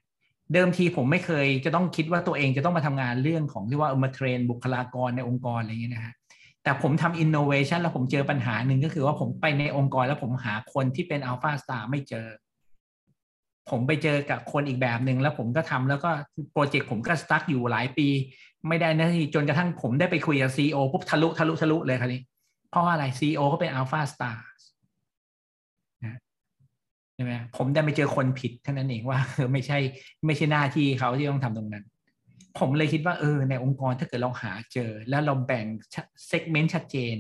[0.53, 6.15] เดิมทีผมไม่เคยจะต้องคิดว่าตัวเองจะต้องมาทำงานเรื่องของที่ว่ามา train บุคลากรในองค์กรอะไรอย่างเงี้ยนะฮะ
[6.63, 12.27] แต่ผมทำอินโนเวชันแล้วผมเจอปัญหาหนึ่งก็คือว่าผมไปในองค์กรแล้วผมหาคนที่เป็น alpha star ไม่เจอ
[13.71, 16.11] ผมไปเจอกับคนอีกแบบหนึ่งแล้วผมก็ทำแล้วก็
[16.53, 18.09] โปรเจกต์ผมก็ stuck อยู่หลายปี
[18.69, 22.23] ไม่ได้นะที่จนกระทั่งผมได้ไปคุยกับ CEO ปุ๊บทะลุทะลุทะลุเลยครับนี้
[22.71, 24.45] เพราะอะไร CEO ก็เป็น alpha star
[27.15, 29.79] ใช่ไหมผมได้ไปเจอคนผิดเท่านั้นเองว่าเออไม่ใช่
[30.27, 31.85] ไม่ใช่หน้าที่เขาที่ต้องทำตรงนั้น
[32.61, 35.67] ผมเลยคิดว่าเออในองค์กรถ้าเกิดเราหาเจอ แล้วเราแบ่ง
[36.27, 37.17] เซกเมนต์ชัดเจน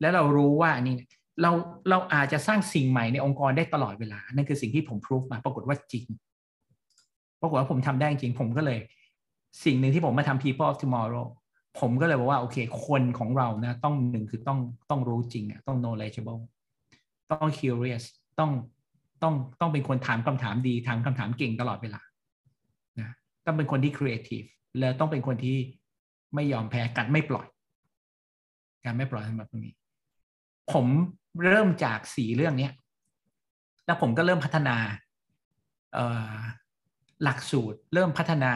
[0.00, 0.96] แล้วเรารู้ว่านี่
[1.42, 1.50] เรา
[1.90, 6.04] เราอาจจะสร้างสิ่งใหม่ในองค์กรได้ตลอดเวลา นั่นคือสิ่งที่ผมพิสูจมาปรากฏว่าจริง
[7.40, 8.78] ปรากฏว่าผมทำได้จริง ผมก็เลย
[9.64, 11.26] สิ่งหนึ่งที่ผมมาทำ people of tomorrow
[11.80, 12.56] ผมก็เลยบอกว่าโอเค
[12.86, 14.58] คนของเรานะ ต้องหนึ่งคือต้อง
[14.90, 16.40] ต้องรู้จริงอะต้อง knowledgeable
[17.30, 18.04] ต้อง curious
[18.38, 18.50] ต้อง
[19.22, 22.00] ต้องต้องเป็นคนถามคำถามดีถามคำถามเก่งตลอดเวลา
[23.00, 23.10] นะ
[23.46, 24.48] ต้องเป็นคนที่ creative
[24.78, 25.56] และต้องเป็นคนที่
[26.34, 27.46] ไม่ยอมแพ้กันไม่ปล่อย
[28.84, 29.74] การไม่ปล่อยสำหรับตรงนี้
[30.72, 30.86] ผม
[31.44, 32.68] เริ่มจากสีเรื่องนี้
[33.86, 34.76] แล้วผมก็เริ่มพัฒนา
[37.22, 38.52] หลักสูตร เริ่มพัฒนา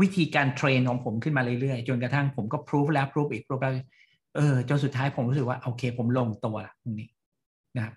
[0.00, 3.72] วิธีการเทรนของผมขึ้นมาเรื่อยๆ จนกระทั่งผมก็พิสูจแล้วพิสูจอีกพิสูจแล้ว
[4.36, 7.08] เออจนสุดท้ายผมรู้สึกว่าโอเค ผมลงตัวละตรงนี้
[7.76, 7.94] นะครับ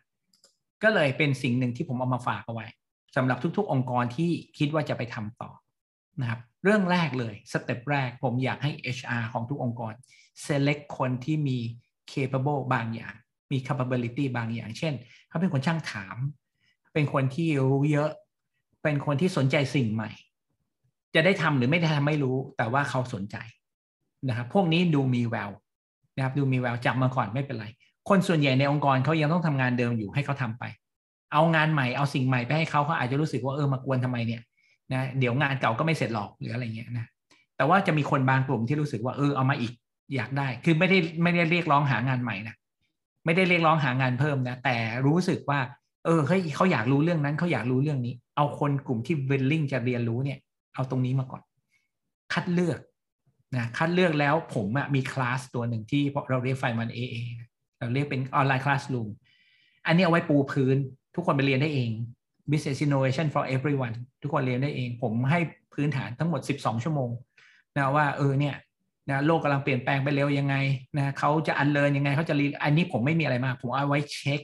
[0.83, 2.67] ก็เลยเป็นสิ่งหนึ่งที่ผมเอามาฝากเอาไว้
[3.15, 5.49] สำหรับทุก ๆ องค์กรที่คิดว่าจะไปทำต่อ
[6.21, 9.93] นะครับเรื่องแรกเลยสเต็ปแรกผมอยากให้ HR ของทุกองค์กร
[10.45, 11.57] select คนที่มี
[12.11, 13.15] capable บางอย่าง
[13.51, 14.93] มี capability บางอย่าง เช่น
[15.29, 16.17] เขาเป็นคนช่างถาม
[16.93, 18.09] เป็นคนที่รู้เยอะ
[18.83, 20.11] เป็นคนที่สนใจสิ่งใหม่
[21.15, 23.37] จะได้ทำหรือไม่ได้ทำไม่รู้ แต่ว่าเขาสนใจ
[24.27, 25.51] นะครับ พวกนี้ดูมีแวว
[26.15, 27.67] นะครับ ดูมีแววจับมาก่อนไม่เป็นไร
[28.09, 30.63] คนส่วนใหญ่ในองค์กรเขายังต้องทำงานเดิมอยู่ให้เขาทำไป
[31.33, 34.41] เอางานใหม่เอาสิ่งใหม่ไปให้เขาเขาอาจจะรู้สึกว่าเออมากวนทำไมเนี่ย
[34.93, 37.05] นะเดี๋ยวงานเก่าก็ไม่เสร็จหรอกหรืออะไรเงี้ยนะ
[37.57, 39.73] แต่ว่าจะมีคนบางกลุ่มที่รู้สึกว่าเออเอามาอีก
[40.15, 42.55] อยากได้ คือไม่ได้ไม่ได้เรียกร้องหางานใหม่นะ
[43.25, 44.75] ไม่ได้เรียกร้องหางานเพิ่มนะแต่
[45.07, 45.59] รู้สึกว่า
[46.05, 50.39] เออเฮ้ยเขาอยากรู้เรื่องนั้นเขาอยากรู้เรื่องนี้ เอาคนกลุ่มที่ willing จะเรียนรู้เนี่ย
[50.75, 51.41] เอาตรงนี้มาก่อน
[52.33, 52.79] คัดเลือก
[53.57, 57.15] นะคัดเลือกแล้วผมอะมีคลาสตัวหนึ่งที่เราเรียกไฟมัน AA
[57.79, 59.07] เราเรียกเป็นออนไลน์คลาส o ูม
[59.85, 60.77] อันนี้เอาไว้ปูพื้น
[61.15, 61.91] ทุกคนไปเรียนได้เอง
[62.51, 65.39] Business Innovation for everyone ทุกคนเรียนได้เอง ผมให้
[65.73, 67.09] พื้นฐานทั้งหมด 12 ชั่วโมง
[67.75, 68.55] นะว่าเออเนี่ย
[69.09, 70.55] นะโลกกำลังเปลี่ยนแปลงไปเร็วยังไง
[70.97, 74.41] นะเขาจะอันเลินยังไงเขาจะรีอันนี้ผมไม่มีอะไรมาก ผมเอาไว้เช็ค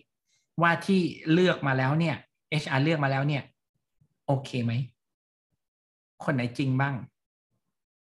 [0.62, 1.01] ว่าที่
[1.34, 2.16] เลือกมาแล้วเนี่ย
[2.64, 3.43] HR เลือกมาแล้วเนี่ย
[4.28, 4.74] โอเคไหม
[6.24, 6.95] คนไหนจริงบ้าง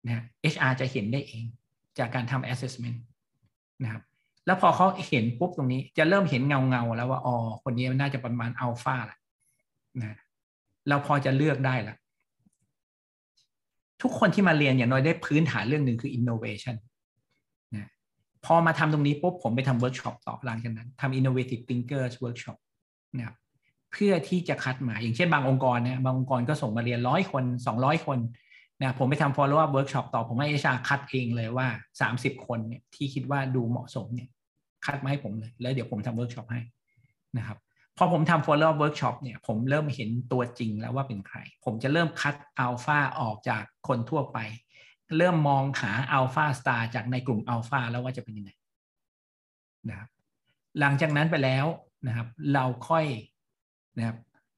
[0.06, 0.22] นะ
[0.52, 1.44] HR จะเห็นได้เอง
[1.98, 2.98] จากการทำ assessment
[3.82, 4.02] นะครับ
[4.46, 9.17] แล้วพอเขาเห็นปุ๊บตรงนี้จะเริ่มเห็นเงาเงาแล้วว่าอ๋อคนนี้น่าจะประมาณอัลฟาแหละ
[10.02, 10.16] นะ
[10.88, 11.96] เราพอจะเลือกได้ละ
[14.02, 16.76] ทุกคนที่มาเรียนอย่างน้อยได้พื้นฐานเรื่องหนึ่งคือ innovation
[17.76, 17.88] นะ
[18.44, 22.58] พอมาทำตรงนี้ปุ๊บผมไปทำเวิร์กช็อปต่อหลังจากนั้นทำ innovative thinkers workshop
[23.16, 23.36] นะครับ
[23.92, 28.18] เพื่อที่จะคัดมา อย่างเช่นบางองค์กรนี่ยบางองค์กรก็ส่งมาเรียนร้อยคนสองร้อยคน
[28.82, 31.66] นะผมไปทำ follow up workshop ต่อผมให้ HR คัดเองเลยว่า
[32.00, 34.28] สามสิบคนเนี่ยที่คิดว่าดูเหมาะสมเนี่ย
[34.84, 36.60] คัดมาให้ผมเลย แล้วเดี๋ยวผมทำเวิร์กช็อปให้
[37.38, 37.58] นะครับ
[37.98, 44.38] พอผมทำ follow up workshop เนี่ยผมเริ่มเห็นตัวจริงแล้วว่าเป็นใคร ผมจะเริ่มคัดอัลฟาออกจากคนทั่วไป
[45.16, 48.50] เริ่มมองหา alpha star จากในกลุ่มอัลฟาแล้วว่าจะเป็นยังไง
[49.88, 50.08] นะครับ
[50.80, 51.66] หลังจากนั้นไปแล้ว
[52.06, 53.04] นะครับ เราค่อย
[53.98, 54.16] นะครับ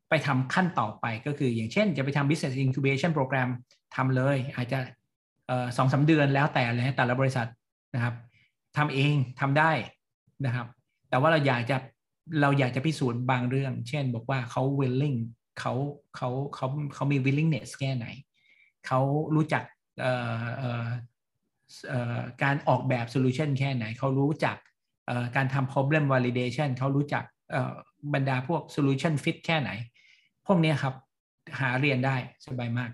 [0.09, 3.49] ไปทำขั้นต่อไปก็คืออย่างเช่นจะไปทำ business incubation program
[3.97, 4.79] ทำเลย อาจจะ
[5.77, 7.49] สองสาเดือนแล้วแต่เลยแต่ละบริษัท
[7.95, 8.15] นะครับ
[8.77, 9.71] ทำเองทำได้
[10.47, 10.67] นะครับ
[11.09, 11.77] แต่ว่าเราอยากจะ
[12.41, 15.19] เราอยากจะพิสูจน์บางเรื่อง เช่น บอกว่าเขา willing
[15.61, 15.73] เขา
[16.17, 18.07] เขาเขาเขามี willingness แค่ไหน
[18.87, 19.01] เขา
[19.35, 19.63] รู้จัก
[22.43, 24.57] การออกแบบ solution แค่ไหน เขารู้จัก
[25.37, 27.25] การทำ problem validation เขารู้จัก
[28.15, 29.71] บรรดาพวก solution fit แค่ไหน
[30.47, 30.95] พวกนี้ครับ
[31.61, 32.17] หาเรียนได้
[32.47, 32.91] สบายมาก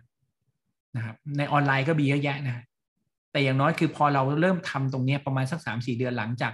[0.96, 2.64] นะครับในออนไลน์ก็มีเยอะแยะนะ
[3.32, 6.52] แต่อย่างน้อยคือพอเราเริ่มทำตรงนี้ประมาณสักสามสี่เดือนหลังจาก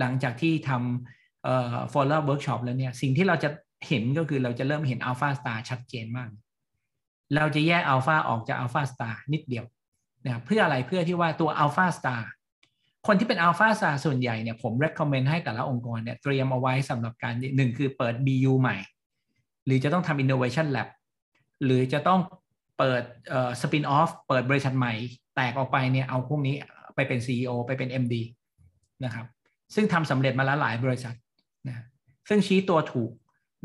[0.00, 3.50] หลังจากที่ทำ เอ่อ follow workshop แล้วเนี่ยสิ่งที่เราจะ
[3.88, 6.28] เห็นก็คือเราจะเริ่มเห็น alpha star ชัดเจนมาก
[7.36, 9.64] เราจะแยก alpha ออกจาก alpha star นิดเดียว
[10.24, 12.22] นะครับเพื่ออะไรเพื่อที่ว่าตัว alpha star
[13.06, 18.76] คนที่เป็น alpha star ส่วนใหญ่เนี่ยผม recommend ให้แต่ละองค์กรเนี่ยเตรียมเอาไว้สำหรับการหนึ่งคือเปิด BU ใหม่
[19.66, 20.88] หรือจะต้องทำ innovation lab
[21.64, 22.20] หรือจะต้อง
[22.78, 24.94] เปิดเอ่อ spin off เปิดบริษัทใหม่
[25.36, 26.54] แตกออกไปเนี่ยเอาพวกนี้
[26.94, 28.14] ไปเป็น CEO ไปเป็น MD
[29.04, 29.26] นะครับ
[29.74, 31.14] ซึ่งทำสำเร็จมาแล้วหลายบริษัท
[31.68, 31.84] นะ
[32.28, 33.10] ซึ่งชี้ตัวถูก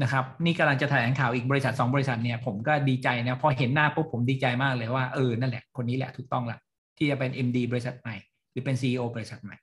[0.02, 6.60] นะครับ นี่กำลังจะแถลงข่าวอีกบริษัทสองบริษัทเนี่ยผมก็ดีใจนะพอเห็นหน้าปุ๊บผมดีใจมากเลยว่าเออนั่นแหละคนนี้แหละถูกต้องละ
[6.98, 8.16] ที่จะเป็น MD บริษัทใหม่
[8.52, 9.56] หรือเป็น CEO บริษัทใหม่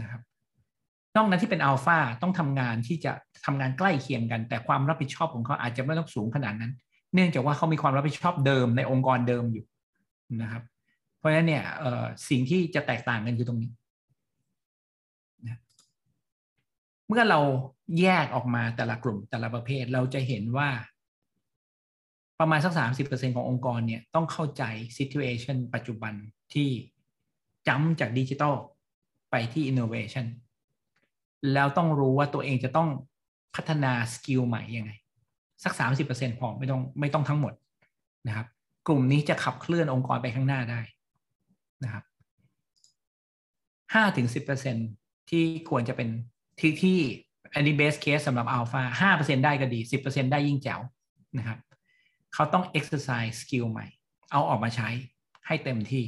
[0.00, 0.20] นะครับ
[1.16, 3.12] นอกนั้นที่เป็นอัลฟาต้องทำงานที่จะ
[3.44, 6.72] ทำงานใกล้เคียงกัน แต่ความรับผิดชอบของเขาอาจจะไม่ต้องสูงขนาดนั้น
[7.14, 9.64] เนื่องจากว่าเขามีความรับผิดชอบเดิมในองค์กรเดิมอยู่
[10.42, 10.62] นะครับ
[11.18, 11.64] เพราะฉะนั้นเนี่ย
[12.28, 13.70] สิ่งที่จะแตกต่างกันคือตรงนี้
[17.08, 17.40] เมื่อเรา
[18.00, 20.70] แยกออกมาแต่ละกลุ่มแต่ละประเภทเราจะเห็นว่า
[22.40, 24.62] ประมาณสักสามสิบเปอร์เซ็นขององค์กรเนี่ยต้องเข้าใจ
[24.98, 26.14] situation ปัจจุบัน
[26.54, 26.68] ที่
[27.68, 28.54] จำจากดิจิทัล
[29.30, 30.26] ไปที่ innovation
[31.52, 32.88] แล้วต้องรู้ว่าตัวเองจะต้อง
[33.54, 34.92] พัฒนาสกิลใหม่ยังไง
[35.64, 37.52] สักสามสิบเปอร์เซ็นพอไม่ต้องไม่ต้องทั้งหมด
[38.26, 38.46] นะครับ
[38.86, 40.80] กลุ่มนี้จะขับเคลื่อนองค์กรไปข้างหน้าได้
[41.84, 42.04] นะครับ
[43.94, 44.76] ห้าถึงสิบเปอร์เซ็น
[45.30, 46.08] ที่ควรจะเป็น
[46.60, 46.98] ที่ที่
[47.54, 50.80] อันนี้ best case สำหรับอัลฟาห้าเปอร์เซ็นได้ก็ดีสิบเปอร์เซ็นได้ยิ่งแจ๋ว
[51.38, 51.58] นะครับ
[52.34, 53.86] เขาต้อง exercise skill ใหม่
[54.32, 54.88] เอาออกมาใช้
[55.46, 56.04] ให้เต็มที่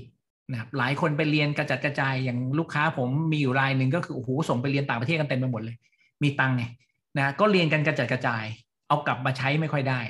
[0.50, 5.76] นะครับหลายคนไปเรียนกระจัดกระจายอย่างลูกค้าผมมีอยู่รายหนึ่งก็คือโอ้โหส่งไปเรียนต่างประเทศกันเต็มไปหมดเลย
[6.22, 6.64] มีตังไง
[7.16, 8.44] นะก็เรียนกันกระจัดกระจาย
[8.88, 10.00] เอากลับมาใช้ไม่ค่อยได้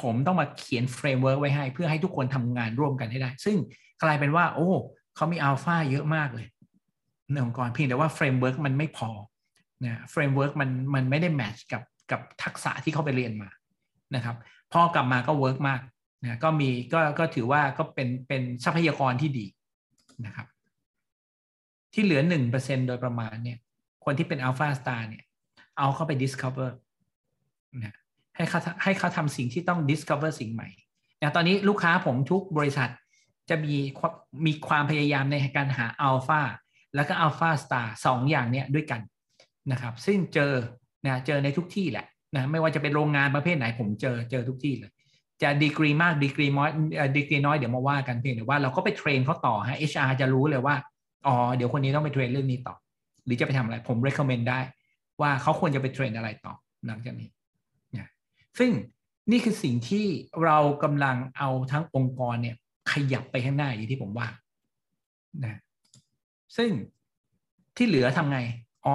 [0.00, 3.56] ผมต้องมาเขียน framework ไว้ให้ เพื่อให้ทุกคนทำงานร่วมกันให้ได้ ซึ่ง
[4.02, 4.70] กลายเป็นว่า โอ้
[5.16, 6.46] เขามีอัลฟาเยอะมากเลย
[7.30, 9.10] ในองค์กรเพียงแต่ว่า framework มันไม่พอ
[9.86, 13.50] นะ framework มันมันไม่ได้ match กับกับทักษะที่เขาไปเรียนมา
[14.14, 14.36] นะครับ
[14.72, 15.80] พอกลับมาก็ work มาก
[16.22, 19.46] นะก็มีก็ก็ถือว่าก็เป็นเป็นทรัพยากรที่ดี
[20.26, 20.46] นะครับ
[21.92, 23.58] ที่เหลือหนึ่งเปอร์เซ็นโดยประมาณเนี่ย
[24.04, 25.24] คนที่เป็น alpha star เนี่ย
[25.78, 26.70] เอาเข้าไป discover
[27.82, 27.94] นะ
[28.36, 30.68] ให้เขาให้เขาทำสิ่งที่ต้อง discover สิ่งใหม่
[31.20, 32.90] นะตอนนี้ลูกค้าผมทุกบริษัท
[33.50, 33.74] จะมี
[34.46, 36.42] มีความพยายามในการหาอัลฟา
[36.94, 39.00] แล้วก็ alpha star สองอย่างเนี้ยด้วยกัน
[39.72, 40.52] นะครับซึ่งเจอ
[41.06, 42.06] นะเจอในทุกที่แหละ
[42.36, 44.92] นะไม่ว่าจะเป็นโรงงานประเภทไหนผมเจอเจอทุกที่เลย
[45.42, 46.70] จะดีกรีมากดีกรีน้อย
[47.16, 50.74] ดีกรีน้อยเดี๋ยวมาว่ากันเพียงแต่ว่าเราก็ไป train เขาต่อฮะ HR จะรู้เลยว่า
[51.26, 52.74] อ๋อเดี๋ยวคนนี้ต้องไป train เรื่องนี้ต่อ
[53.24, 54.60] หรือจะไปทำอะไรผม recommend ได้
[55.20, 56.54] ว่าเขาควรจะไป train อะไรต่อ
[56.86, 57.28] หลังจากนี้
[57.96, 58.08] นะ
[58.58, 58.70] ซึ่ง
[59.30, 60.06] นี่คือสิ่งที่
[60.44, 62.56] เรากำลังเอาทั้งองค์กรเนี่ย
[62.92, 64.28] ขยับไปข้างหน้าอย่างที่ผมว่า
[65.42, 65.60] นะ
[66.56, 66.70] ซึ่ง
[67.76, 68.38] ที่เหลือทำไง
[68.84, 68.94] อ๋อ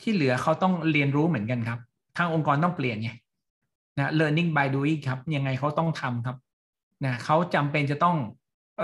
[0.00, 1.78] ที่เหลือเขาต้องเรียนรู้เหมือนกันครับ
[2.16, 3.10] ทางองค์กรต้องเปลี่ยนไง
[3.98, 6.36] นะ learning by doing ครับ ยังไงเขาต้องทำครับ
[7.04, 8.16] นะเขาจำเป็นจะต้อง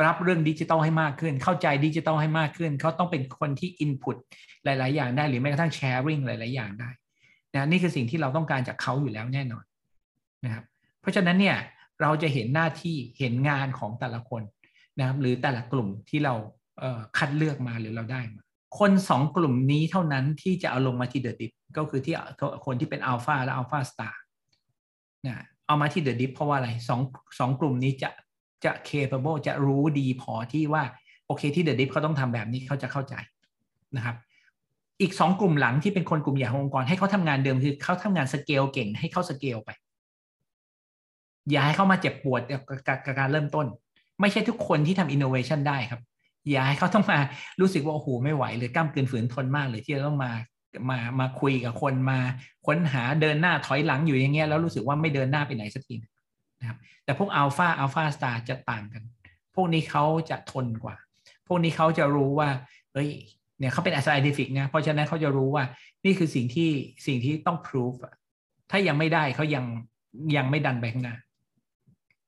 [0.06, 4.16] รับเรื่องดิจิตอลให้มากขึ้น เข้าใจดิจิตอลให้มากขึ้น เขาต้องเป็นคนที่ input
[4.64, 6.90] หลาย ๆ อย่างได้ หรือแม้กระทั่ง sharing หลาย ๆ อย่างได้
[7.54, 9.64] นะนี่คือสิ่งที่เราต้องการจากเขาอยู่แล้วแน่นอน
[10.44, 10.64] นะครับ
[11.00, 11.56] เพราะฉะนั้นเนี่ย
[12.02, 14.42] เราจะเห็นหน้าที่เห็นงานของแต่ละคน
[14.98, 16.34] นะครับหรือแต่ละกลุ่มที่เรา
[16.78, 18.42] เคัดเลือกมาหรือเราได้มา
[18.78, 22.14] คนสองกลุ่มนี้เท่านั้นที่จะเอาลงมาที่เดอะดิฟก็คือที่
[22.64, 24.20] คนที่เป็นอัลฟาและ alpha star
[25.26, 27.00] นะเอามาที่เดอะดิฟเพราะว่าอะไรสอง
[27.38, 28.10] สองกลุ่มนี้จะ
[28.64, 30.82] จะ capable จะรู้ดีพอที่ว่า
[31.26, 33.14] โอเคที่เดอะดิฟเขาต้องทำแบบนี้เขาจะเข้าใจ
[33.96, 34.16] นะครับ
[35.00, 39.70] อีกสองกลุ่มหลังที่เป็นคนกลุ่มใหญ่ขององค์กรให้เขาทำงานเดิมคือเขาทำงานสเกลเก่งให้เขาสเกลไป
[41.50, 42.40] อย่าให้เขามาเจ็บปวด
[43.06, 43.66] กับการเริ่มต้น
[44.20, 46.00] ไม่ใช่ทุกคนที่ทำอินโนเวชันได้ครับ
[46.50, 47.18] อย่าให้เขาต้องมา
[47.60, 50.32] รู้สึกว่าโอ้โหไม่ไหวเลยกล้ามเกินฝืนทนมากเลยที่จะต้องมา
[50.90, 52.18] มามาคุยกับคนมา
[52.66, 55.94] ค้นหาเดินหน้าถอยหลังอยู่อย่างเงี้ยแล้วรู้สึกว่าไม่เดินหน้าไปไหนสักที
[56.60, 59.02] นะครับแต่พวก alpha alpha star จะต่างกัน
[59.54, 60.96] พวกนี้เขาจะทนกว่า
[61.46, 62.48] พวกนี้เขาจะรู้ว่า
[62.92, 63.08] เฮ้ย
[63.58, 65.64] เนี่ยเขาเป็น scientific นะเพราะฉะนั้นเขาจะรู้ว่า
[66.04, 66.70] นี่คือสิ่งที่
[67.06, 67.98] สิ่งที่ต้อง prove
[68.70, 69.64] ถ้ายังไม่ได้เขายัง
[70.36, 71.16] ยังไม่ดันไปข้างหน้า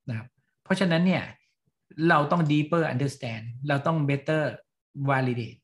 [0.08, 0.26] นะครับ
[0.64, 1.22] เพราะฉะนั้นเนี่ย
[2.08, 4.42] เราต้อง deeper understand เราต้อง better
[5.10, 5.60] validate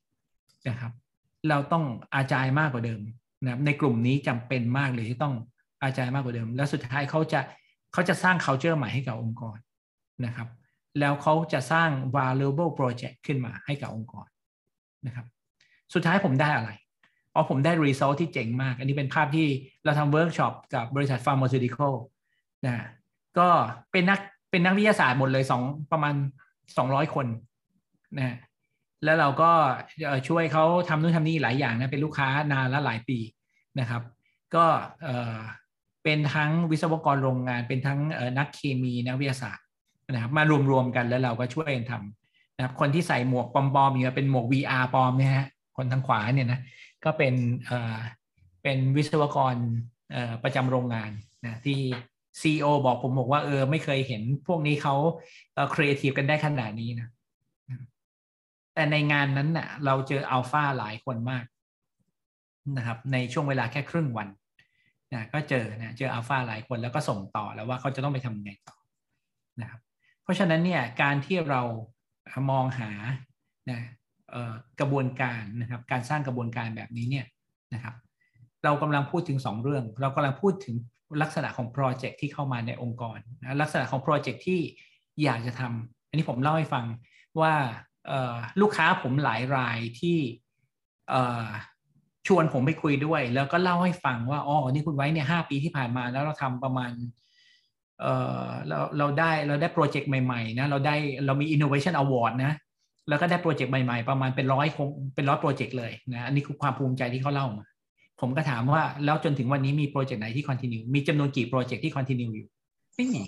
[0.69, 0.93] นะครับ
[1.49, 3.01] เราต้องอาจายมากกว่าเดิม
[3.45, 5.35] นะในกลุ่มนี้จำเป็นมากเลยที่ต้อง
[5.83, 7.41] อาจายมากกว่าเดิม แล้วสุดท้ายเขาจะ
[7.93, 9.59] เขาจะสร้าง culture ใหม่ให้กับองค์กร
[10.25, 10.49] นะครับ
[11.01, 14.29] แล้วเขาจะสร้าง valuable project ขึ้นมาให้กับองค์กร
[15.07, 15.27] นะครับ
[15.95, 16.71] สุดท้ายผมได้อะไร
[17.35, 19.49] อ๋อผมได้ result ที่เจ๋งมาก อันนี้เป็นภาพที่
[19.85, 21.95] เราทำเวิร์กช็อปกับบริษัท pharmaceutical
[22.67, 22.75] นะ
[23.39, 23.49] ก็
[23.93, 24.21] เป็นนัก
[24.51, 26.15] เป็นนักวิทยาศาสตร์หมดเลยสองประมาณ
[26.77, 27.27] สองร้อยคน
[28.19, 28.37] นะ
[29.05, 29.51] แล้วเราก็
[30.29, 33.19] ช่วยเขาทำนู่นทำนี่หลายอย่างนะเป็นลูกค้านานและหลายปี
[33.81, 34.03] นะครับ
[34.55, 34.65] ก็
[36.05, 37.99] เป็นทั้งวิศวกรโรงงานเป็นทั้ง
[38.39, 39.65] นักเคมีนักวิทยาศาสตร์
[40.11, 45.47] นะครับมารวมๆกันแล้วเราก็ช่วยกันทำนะครับคนที่ใส่หมวกปลอมๆเนี่เป็นหมวก VR ปลอมเนี่ยฮะ
[45.77, 46.61] คนทางขวาเนี่ยนะ
[47.05, 47.35] ก็เป็น
[48.63, 49.55] เป็นวิศวกร
[50.43, 51.11] ประจำโรงงาน
[51.45, 51.79] นะที่
[52.41, 54.95] ซีอบอกผมบอกว่าเออ ไม่เคยเห็นพวกนี้เขา
[55.75, 57.09] ครีเอทีฟกันได้ขนาดนี้นะ
[58.75, 61.45] แต่ในงานนั้นน่ะ เราเจออัลฟาหลายคนมาก
[62.77, 64.29] นะครับ ในช่วงเวลาแค่ครึ่งวัน
[65.13, 68.77] นะก็เจอนะเจออัลฟาหลายคนแล้วก็ส่งต่อแล้วว่าเขาจะต้องไปทำยังไงต่อ
[69.61, 69.81] นะครับ
[70.23, 71.63] เพราะฉะนั้นเนี่ยการที่เรา
[72.51, 72.91] มองหา
[73.71, 73.81] นะ
[74.81, 77.27] กระบวนการนะครับ การสร้างกระบวนการแบบนี้เนี่ย
[77.75, 77.95] นะครับ
[78.65, 80.77] เรากำลังพูดถึง 2 เรื่อง เรากำลังพูดถึง
[81.23, 84.61] ลักษณะของโปรเจกต์ที่เข้ามาในองค์กรนะลักษณะของโปรเจกต์ที่
[85.23, 86.85] อยากจะทำอันนี้ผมเล่าให้ฟัง
[87.41, 87.55] ว่า
[88.61, 90.19] ลูกค้าผมหลายรายที่
[92.27, 96.93] ชวนผมไปคุยด้วย แล้วก็เล่าให้ฟังว่าอ๋อนี่คุณไว้เนี่ยห้าปีที่ผ่านมาแล้วเราทำประมาณ
[98.01, 98.07] เอ
[98.43, 100.95] อเราเราได้เราได้โปรเจกต์ใหม่ๆนะเราได้
[101.27, 102.53] เรามี innovation award นะ
[103.09, 107.67] แล้วก็ได้โปรเจกต์ใหม่ๆ ประมาณเป็นร้อยคงเป็นร้อยโปรเจกต์เลยนะอันนี้คือความภูมิใจที่เขาเล่ามา
[108.21, 112.49] ผมก็ถามว่าแล้วจนถึงวันนี้มีโปรเจกต์ไหนที่ continue มีจำนวนกี่โปรเจกต์ที่ continue อยู่
[112.97, 113.23] ไม่มี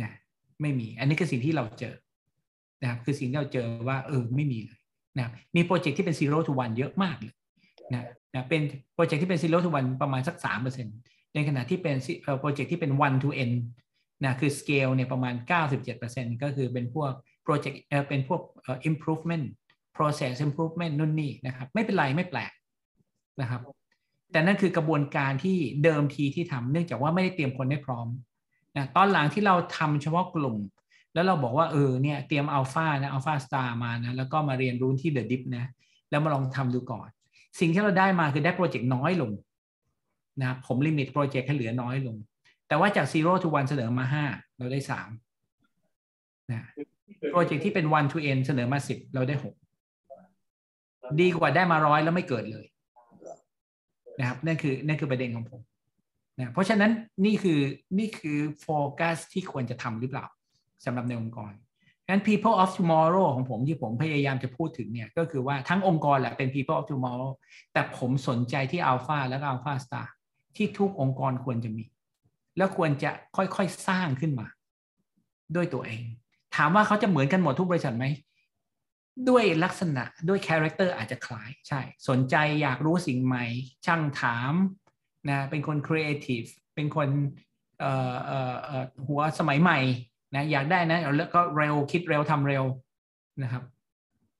[0.00, 0.10] นะ
[0.60, 1.94] ไม่มี อันนี้คือสิ่งที่เราเจอ
[2.82, 4.78] นะครับคือสิ่งที่เราเจอว่า เออไม่มีเลย
[5.18, 7.34] นะมีโปรเจกต์ที่เป็น zero to one เยอะมากเลย
[7.92, 8.04] นะ
[8.34, 8.62] นะเป็น
[8.94, 10.86] โปรเจกต์ที่เป็น zero to one ประมาณสักสามเปอร์เซ็น
[11.34, 11.96] ในขณะที่เป็น
[12.40, 13.52] โปรเจกต์ที่เป็น one to n
[14.24, 15.34] นะคือ scale เนี่ยประมาณ
[15.88, 17.12] 97%ก็คือเป็นพวก
[17.44, 18.40] โปรเจกต์เป็นพวก
[18.90, 19.46] improvement
[19.96, 22.52] process improvement นู่นนี่นะครับ ไม่เป็นไรไม่แปลก
[23.40, 23.60] นะครับ
[24.32, 28.06] แต่นั่นคือกระบวนการที่เดิมทีที่ทำเนื่องจากว่าไม่ได้เตรียมคนให้พร้อม
[28.76, 30.56] นะตอนหลังที่เราทำเฉพาะกลุ่ม
[31.14, 35.64] แล้วเราบอกว่าเออเนี่ยเตรียมอัลฟานะ alpha star มานะแล้วก็มาเรียนรู้ที่เดอะดิฟนะ
[36.10, 37.08] แล้วมาลองทำดูก่อน
[37.60, 39.32] สิ่งที่เราได้มาคือได้โปรเจกต์น้อยลง
[40.40, 42.16] นะครับผม limit โปรเจกต์ให้เหลือน้อยลง
[42.68, 44.24] แต่ว่าจาก zero to one เสนอมาห้า
[44.58, 45.10] เราได้สาม
[46.50, 46.68] นะ
[47.30, 49.54] โปรเจกต์ที่เป็น one to n เสนอมาสิบเราได้หก
[51.20, 52.66] ดีกว่าได้มาร้อยแล้วไม่เกิดเลย
[54.18, 55.60] นะครับนั่นคือนั่นคือประเด็นของผม
[56.38, 56.90] นะเพราะฉะนั้น
[57.24, 57.60] นี่คือ
[57.98, 60.26] นี่คือโฟกัสที่ควรจะทำหรือเปล่า
[60.84, 61.52] สำหรับในองค์กร
[62.08, 67.32] งั้น people of tomorrow ของผมที่ผมพยายามจะพูดถึงเนี่ยก็คือว่าทั้งองค์กรแหละเป็น people of tomorrow
[67.72, 70.06] แต่ผมสนใจที่ alpha และ alpha star
[70.56, 71.84] ที่ทุกองค์กรควรจะมี
[72.56, 74.46] แล้วควรจะค่อยๆสร้างขึ้นมา
[75.56, 76.02] ด้วยตัวเอง
[76.56, 78.04] ถามว่าเขาจะเหมือนกันหมดทุกบริษัทไหม
[79.28, 83.44] ด้วยลักษณะด้วย character อาจจะคล้ายใช่ สนใจอยากรู้สิ่งใหม่
[83.86, 84.52] ช่างถาม
[85.28, 86.42] นะเป็นคนครีเอทีฟ
[86.74, 87.08] เป็นคน
[87.80, 89.78] เอ่อเอ่อเอ่อหัวสมัยใหม่
[90.34, 92.64] นะอยากได้นะแล้วก็เร็วคิดเร็วทำเร็ว
[93.42, 93.62] นะครับ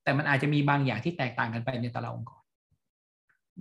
[0.03, 2.41] แต่มันอาจจะมีบางอย่างที่แตกต่างกันไปในแต่ละองค์กร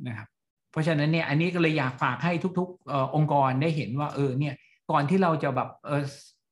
[0.09, 0.29] นะครับ
[0.71, 4.55] เพราะฉะนั้นเนี่ยอันนี้ก็เลยอยากฝากให้ทุกๆองค์กรได้เห็นว่าเออเนี่ย
[4.91, 6.03] ก่อนที่เราจะแบบเออ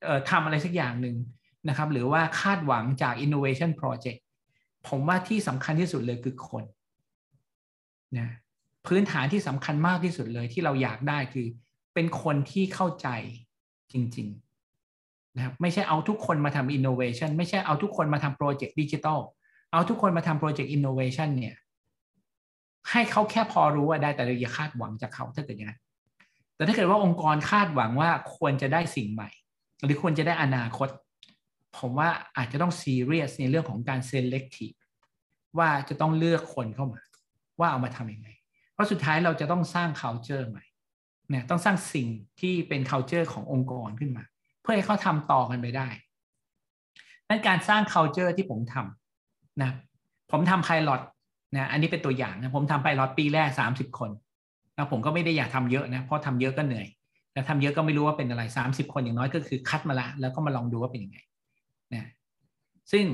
[0.04, 1.16] เออทำอะไรสักอย่างหนึ่ง
[1.68, 4.20] นะครับ หรือว่าคาดหวังจาก innovation project
[4.89, 6.64] ผมว่าที่สำคัญที่สุดเลยคือคน
[8.18, 8.28] นะ
[8.87, 11.47] พื้นฐานที่สำคัญมากที่สุดเลยที่เราอยากได้คือ
[11.95, 13.09] เป็นคนที่เข้าใจ
[13.93, 14.28] จริง
[14.83, 19.18] ๆ นะครับ ไม่ใช่เอาทุกคนมาทำ innovation ไม่ใช่เอาทุกคนมาทำโปรเจกต์ดิจิทัล
[19.72, 21.55] เอาทุกคนมาทำโปรเจกต์ innovation เนี่ย
[22.91, 25.81] ให้เขาแค่พอรู้ว่าได้แต่เราอย่าคาดหวังจากเขาถ้าเกิดอย่างนั้น
[26.57, 29.28] แต่ถ้าเกิดว่าองค์กรคาดหวังว่าควรจะได้สิ่งใหม่
[29.85, 30.89] หรือควรจะได้อนาคต
[31.79, 34.77] ผมว่าอาจจะต้องซีเรียสในเรื่องของการ selective
[35.59, 37.01] ว่าจะต้องเลือกคนเข้ามา
[37.59, 38.29] ว่าเอามาทำยังไง
[38.73, 40.64] เพราะสุดท้ายเราจะต้องสร้าง culture ใหม่
[41.29, 42.09] เนี่ยต้องสร้างสิ่ง
[42.41, 44.25] ที่เป็น culture ขององค์กรขึ้นมา
[44.62, 45.89] เพื่อให้เขาทำต่อกันไปได้
[47.29, 49.71] นั่นการสร้าง culture ที่ผมทำนะ
[50.31, 51.01] ผมทำไพลอต
[51.57, 54.11] นะอันนี้เป็นตัวอย่างนะผมทำไพลอตปีแรก30คน
[54.77, 56.87] นะผมก็ไม่ได้อยากทำเยอะนะเพราะทำเยอะก็เหนื่อย
[57.33, 61.18] แต่ทำเยอะก็ไม่รู้ว่าเป็นอะไร30คนอย่างน้อยก็คือคัดมาละแล้วก็มาลองดูว่าเป็นยังไง
[61.95, 62.09] นะ
[62.93, 63.05] ซึ่ง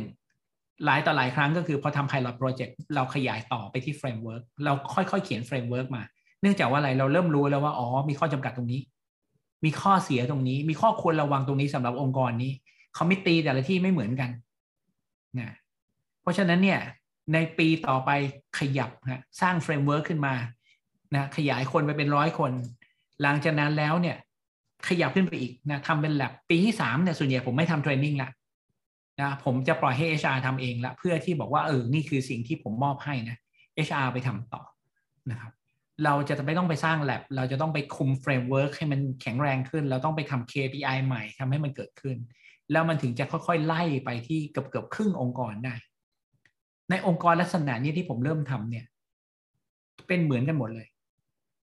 [0.84, 6.02] หลายต่อหลายครั้งก็คือพอทำ pilot project เราขยายต่อไปที่ framework เราค่อยๆ เขียน framework มา
[6.40, 8.80] เนื่องจากว่าอะไรเราเริ่มรู้แล้วว่า อ๋อ มีข้อจำกัดตรงนี้
[9.64, 12.52] มีข้อเสียตรงนี้ มีข้อควรระวังตรงนี้สำหรับองค์กรนี้
[12.98, 14.30] คอมมิตี้แต่ละที่ไม่เหมือนกัน
[15.38, 15.50] นะ
[16.22, 16.80] เพราะฉะนั้นเนี่ย
[17.32, 18.10] ในปีต่อไป
[18.58, 20.34] ขยับนะสร้าง framework ขึ้นมา
[21.14, 22.52] นะขยายคนไปเป็นร้อยคน
[23.22, 24.16] หลังจากนั้นแล้วเนี่ย
[24.88, 28.30] ขยับขึ้นไปอีกนะทำเป็นแลบปีที่สามเนี่ยส่วนใหญ่ผมไม่ทำ training ละ
[29.20, 33.36] นะผมจะปล่อยให้ HR ทำเองละเพื่อที่บอกว่าเออนี่คือสิ่งที่ผมมอบให้นะ
[33.86, 34.62] HR ไปทำต่อ
[35.30, 35.52] นะครับ
[36.04, 42.16] เราจะไม่ต้องไปสร้างแลบเราจะต้องไปคุม framework ให้มันแข็งแรงขึ้น เราต้องไปทำ KPI ใหม่ทำให้มันเกิดขึ้น
[42.72, 45.74] แล้วมันถึงจะค่อยๆ ไล่ไปที่เกือบเกือบครึ่งองค์กรได้
[46.90, 48.86] ในองค์กรลักษณะนี้ที่ผมเริ่มทำเนี่ย
[50.08, 50.86] เป็นเหมือนกันหมดเลย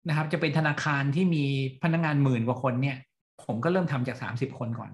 [0.09, 1.45] นะครับ จะเป็นธนาคารที่มี
[1.83, 2.97] พนักงานหมื่นกว่าคนเนี่ย
[3.45, 4.91] ผมก็เริ่มทำจากสามสิบคนก่อน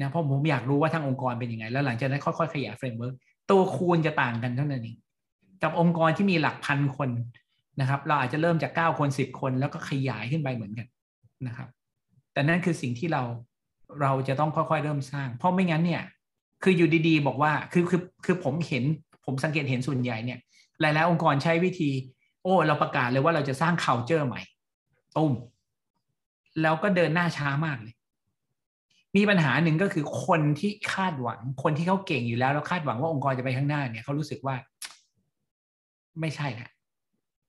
[0.00, 3.14] นะเพราะผมอยากรู้ว่าทั้งองค์กรเป็นยังไง แล้วหลังจากนั้นค่อยๆขยาย framework
[3.50, 4.96] ตัวคูณจะต่างกันเท่านั้นเอง
[5.62, 7.10] กับองค์กรที่มีหลักพันคน
[7.80, 10.86] นะครับ เราอาจจะเริ่มจากเก้าคนสิบคน แล้วก็ขยายขึ้นไปเหมือนกัน
[11.46, 11.68] นะครับ
[12.32, 13.22] แต่นั่นคือสิ่งที่เรา
[14.02, 16.02] เราจะต้องค่อยๆเริ่มสร้าง เพราะไม่งั้นเนี่ย
[16.62, 18.84] คืออยู่ดีๆ บอกว่าคือคือคือผมเห็น
[19.24, 20.38] ผมสังเกตเห็นส่วนใหญ่เนี่ย
[20.80, 21.90] หลายๆองค์กรใช้วิธี
[22.42, 24.40] โอ้ เราประกาศเลยว่าเราจะสร้าง culture ใหม่
[25.16, 25.32] ตุ้ม
[26.62, 27.94] แล้วก็เดินหน้าช้ามากเลย
[29.18, 34.56] มีปัญหาหนึ่งก็คือคนที่คาดหวัง คนที่เขาเก่งอยู่แล้วแล้วคาดหวังว่าองค์กรจะไปข้างหน้าเนี่ยเขารู้สึกว่า
[36.20, 36.68] ไม่ใช่แหละ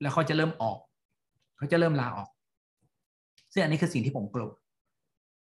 [0.02, 0.80] แล้วเขาจะเริ่มออก
[1.58, 2.30] เขาจะเริ่มลาออก
[3.54, 4.52] ซึ่งอันนี้คือสิ่งที่ผมกลัว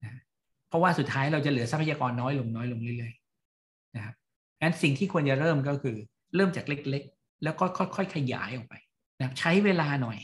[0.03, 0.21] นะ
[0.69, 4.15] เพราะว่าสุดท้ายเราจะเหลือทรัพยากรน้อยลงน้อยลงเรื่อยๆนะครับ
[4.63, 5.97] งั้นสิ่งที่ควรจะเริ่มก็คือ
[6.37, 7.65] เริ่มจากเล็ก ๆ แล้วก็
[7.97, 8.75] ค่อยๆขยายออกไป
[9.19, 10.19] นะใช้เวลาหน่อย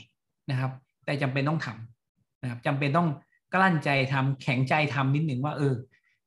[0.49, 0.71] นะครับ
[1.05, 3.07] แต่จำเป็นต้องทำนะครับจำเป็นต้อง
[3.53, 5.75] กลั้นใจทำแข็งใจทำนิดหนึ่งว่าเออ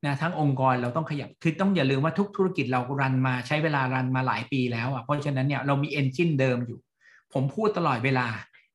[0.05, 6.79] นะทั้งองค์กรเราต้องขยับคือต้องอย่าลืมว่าทุกธุรกิจเรารันมาใช้เวลารันมาหลายปีแล้วอะเพราะฉะนั้นเนี่ยเรามีเอนจินเดิมอยู่
[7.33, 8.27] ผมพูดตลอดเวลา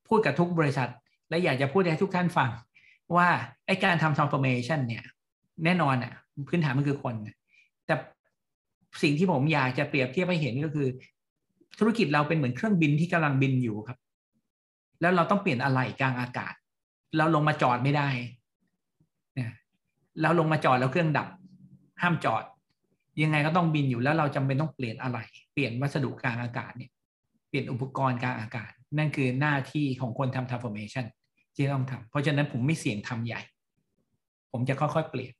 [0.08, 0.90] พูดกับทุกบริษัท
[1.28, 2.50] และอยากจะพูดให้ทุกท่านฟัง
[3.16, 3.28] ว่า
[3.66, 5.04] ไอการทำ transformation เนี่ย
[5.64, 6.12] แน่นอนอะ
[6.48, 7.14] พื้นฐานมันคือคน
[7.86, 7.94] แต่
[9.02, 10.88] สิ่งที่ผมอยากจะเปรียบเทียบให้เห็นก็คือ
[11.78, 13.98] ธุรกิจเราเป็นเหมือนเครื่องบินที่กำลังบินอยู่ครับ
[15.00, 16.54] แล้วเราต้องเปลี่ยนอะไหล่กลางอากาศ
[17.16, 18.08] เราลงมาจอดไม่ได้
[20.20, 21.28] แล้วลงมาจอดแล้วเครื่องดับ
[22.02, 22.44] ห้ามจอด
[23.22, 25.18] ยังไงก็ต้องบินอยู่แล้วเราจำเป็นต้องเปลี่ยนอะไร
[25.52, 26.90] เปลี่ยนวัสดุกลางอากาศเนี่ย
[27.48, 31.06] เปลี่ยนอุปกรณ์กลางอากาศ นั่นคือหน้าที่ของคนทำ transformation
[31.54, 33.40] ที่ต้องทำเพราะฉะนั้นผมไม่เสี่ยงทำใหญ่
[34.52, 35.34] ผมจะค่อยๆเปลี่ยน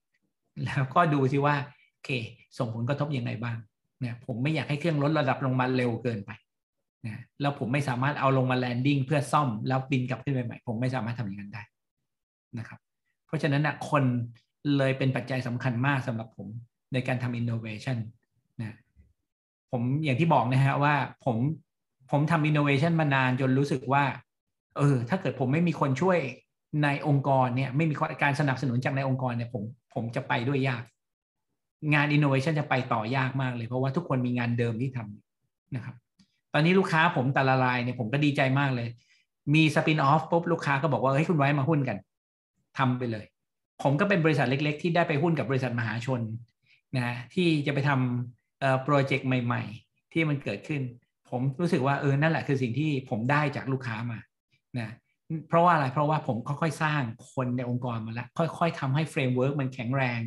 [0.64, 1.54] แล้วก็ดูสิว่า
[1.92, 2.10] โอเค
[2.58, 3.56] ส่งผลกระทบยังไงบ้าง
[4.00, 6.30] เนี่ยผมไม่อยากให้เครื่องลดระดับลงมาเร็วเกินไป
[7.06, 11.62] นะแล้วผมไม่สามารถเอาลงมาแลนดิ้งเพื่อซ่อมแล้วบินกลับขึ้นไปใหม่ ผมไม่สามารถทำอย่างนั้นได้
[12.58, 12.78] นะครับ
[13.26, 14.04] เพราะฉะนั้นนะคน
[14.76, 16.48] เลยเป็นปัจจัยสำคัญมากสำหรับผม
[16.92, 17.96] ในการทำอินโนเวชัน
[18.60, 18.76] นะ
[19.70, 20.94] ผมอย่างที่บอกนะฮะว่า
[21.24, 21.36] ผม
[22.10, 24.04] ผมทำอินโนเวชันมานานจนรู้สึกว่า
[24.78, 26.18] เออ ถ้าเกิดผมไม่มีคนช่วย
[26.82, 29.62] ในองค์กรเนี่ย ไม่มีการสนับสนุนจากในองค์กรเนี่ย ผม
[29.94, 30.82] ผมจะไปด้วยยาก
[31.94, 35.94] งานอินโนเวชันจะไปต่อยากมากเลย เพราะว่าทุกคนมีงานเดิมที่ทำนะครับ
[36.52, 38.88] ตอนนี้ลูกค้าผมแต่ละรายเนี่ยผมก็ดีใจมากเลย
[39.54, 41.96] มี spin-off ปุ๊บลูกค้าก็บอกว่าเฮ้ยคุณไว้มาหุ้นกัน
[42.78, 43.24] ทำไปเลย
[43.82, 46.20] ผมก็เป็นบริษัทเล็ก ๆ ที่ได้ไปหุ้นกับบริษัทมหาชน
[46.96, 50.82] นะที่จะไปทำโปรเจกต์ใหม่ ๆ ที่มันเกิดขึ้น
[51.30, 54.18] ผมรู้สึกว่าเออนั่นแหละคือสิ่งที่ผมได้จากลูกค้ามา
[54.78, 54.90] นะ
[55.48, 57.02] เพราะว่าอะไรเพราะว่าผมค่อยๆสร้าง
[57.32, 60.20] คนในองค์กรมาแล้วค่อย ๆทำให้ framework มันแข็งแรง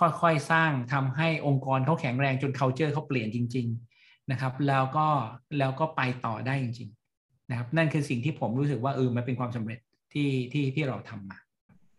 [0.00, 3.66] ค่อยๆสร้างทำให้องค์กรเขาแข็งแรงจน culture เขาเปลี่ยนจริง
[3.98, 5.06] ๆนะครับ แล้วก็
[5.58, 6.90] แล้วก็ไปต่อได้จริง
[7.20, 9.78] ๆ นะครับ นั่นคือสิ่งที่ผมรู้สึกว่าเออมันเป็นความสำเร็จ
[10.12, 11.38] ที่ที่ที่เราทำมา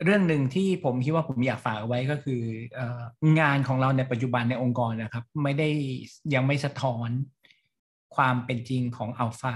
[0.04, 2.42] เรื่องหนึ่งที่ผมคิดว่าผมอยากฝากเอาไว้ก็คือ
[2.80, 3.02] ออ
[3.40, 5.70] งานของเราในปัจจุบันในองค์กรนะครับ ไม่ได้
[6.34, 7.10] ยังไม่สะท้อน
[8.16, 9.54] ความเป็นจริงของอัลฟา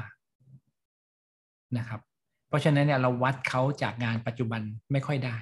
[1.77, 2.01] นะครับ
[2.47, 5.37] เพราะฉะนั้นเนี่ยเราวัดเขาจากงานปัจจุบันไม่ค่อยได้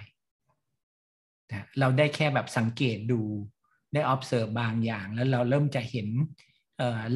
[1.49, 3.21] นะเราได้แค่แบบสังเกตดู
[3.93, 6.07] ได้ observe บางอย่าง แล้วเราเริ่มจะเห็น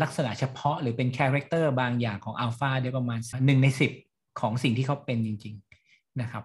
[0.01, 3.91] ลักษณะเฉพาะหรือเป็น character บางอย่างของอัลฟาได้ประมาณหนึ่งในสิบ
[4.39, 5.55] ของสิ่งที่เขาเป็นจริง
[5.87, 6.43] ๆ นะครับ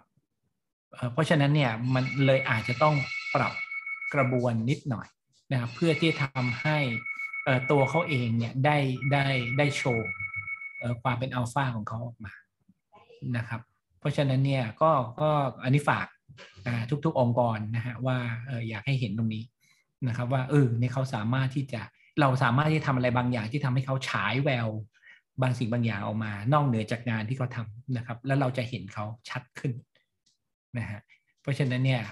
[1.12, 2.94] เพราะฉะนั้นเนี่ยมันเลยอาจจะต้อง
[3.34, 3.52] ปรับ
[4.14, 5.06] กระบวนนิดหน่อย
[5.52, 6.78] นะครับเพื่อที่ทำให้
[7.70, 8.78] ตัวเขาเองเนี่ยได้
[9.12, 9.26] ได้
[9.58, 10.08] ได้โชว์
[11.02, 12.32] ความเป็นอัลฟาของเขาออกมา
[13.36, 13.60] นะครับ
[14.00, 14.90] เพราะฉะนั้นเนี่ยก็
[15.20, 15.30] ก็
[15.62, 16.06] อันนี้ฝาก
[17.04, 18.18] ทุกๆองค์กรนะฮะว่า
[18.68, 19.44] อยากให้เห็นตรงนี้
[20.08, 21.80] นะครับ ว่าเออเนี่ยเขาสามารถที่จะ
[22.20, 24.68] เราสามารถที่ทำอะไรบางอย่างที่ทำให้เขาฉายแวว
[25.42, 29.72] บางสิ่งบางอย่างออกมา นอกเหนือจากงานที่เขาทำนะครับ แล้วเราจะเห็นเขาชัดขึ้น
[30.78, 31.00] นะฮะ
[31.40, 32.02] เพราะฉะนั้นเนี่ย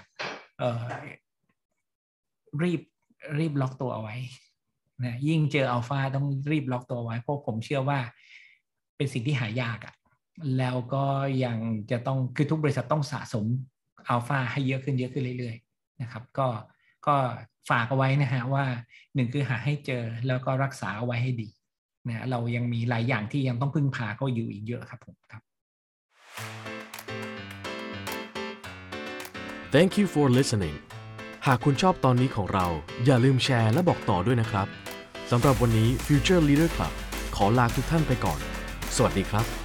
[2.61, 2.81] รีบ
[3.39, 4.15] รีบล็อกตัวเอาไว้
[5.03, 7.99] นะยิ่งเจออัลฟาต้องรีบล็อกตัวไว้ เพราะผมเชื่อว่า
[8.95, 9.95] เป็นสิ่งที่หายากอะ่ะ
[10.57, 11.05] แล้วก็
[11.45, 11.57] ยัง
[11.91, 13.45] จะต้องคือทุกบริษัทต้องสะสม
[14.09, 16.47] อัลฟาให้เยอะขึ้นเยอะขึ้นเรื่อยๆนะครับ ก็
[17.07, 17.15] ก็
[17.69, 18.65] ฝากเอาไว้นะฮะว่า
[19.15, 21.49] หนึ่งคือหาให้เจอแล้วก็รักษาเอาไว้ให้ดี
[22.07, 25.41] นะเรายังมีหลายอย่างที่ยังต้องพึ่งพาก็อยู่อีกเยอะครับผมครับ
[29.77, 30.75] Thank you for listening
[31.47, 32.65] หากคุณชอบตอนนี้ของเรา
[33.05, 34.67] อย่าลืมแชร์และบอกต่อด้วยนะครับ
[35.31, 36.93] สำหรับวันนี้ Future Leader Club
[37.35, 38.39] ขอลาทุกท่านไปก่อน
[38.95, 39.60] สวัสดีครับ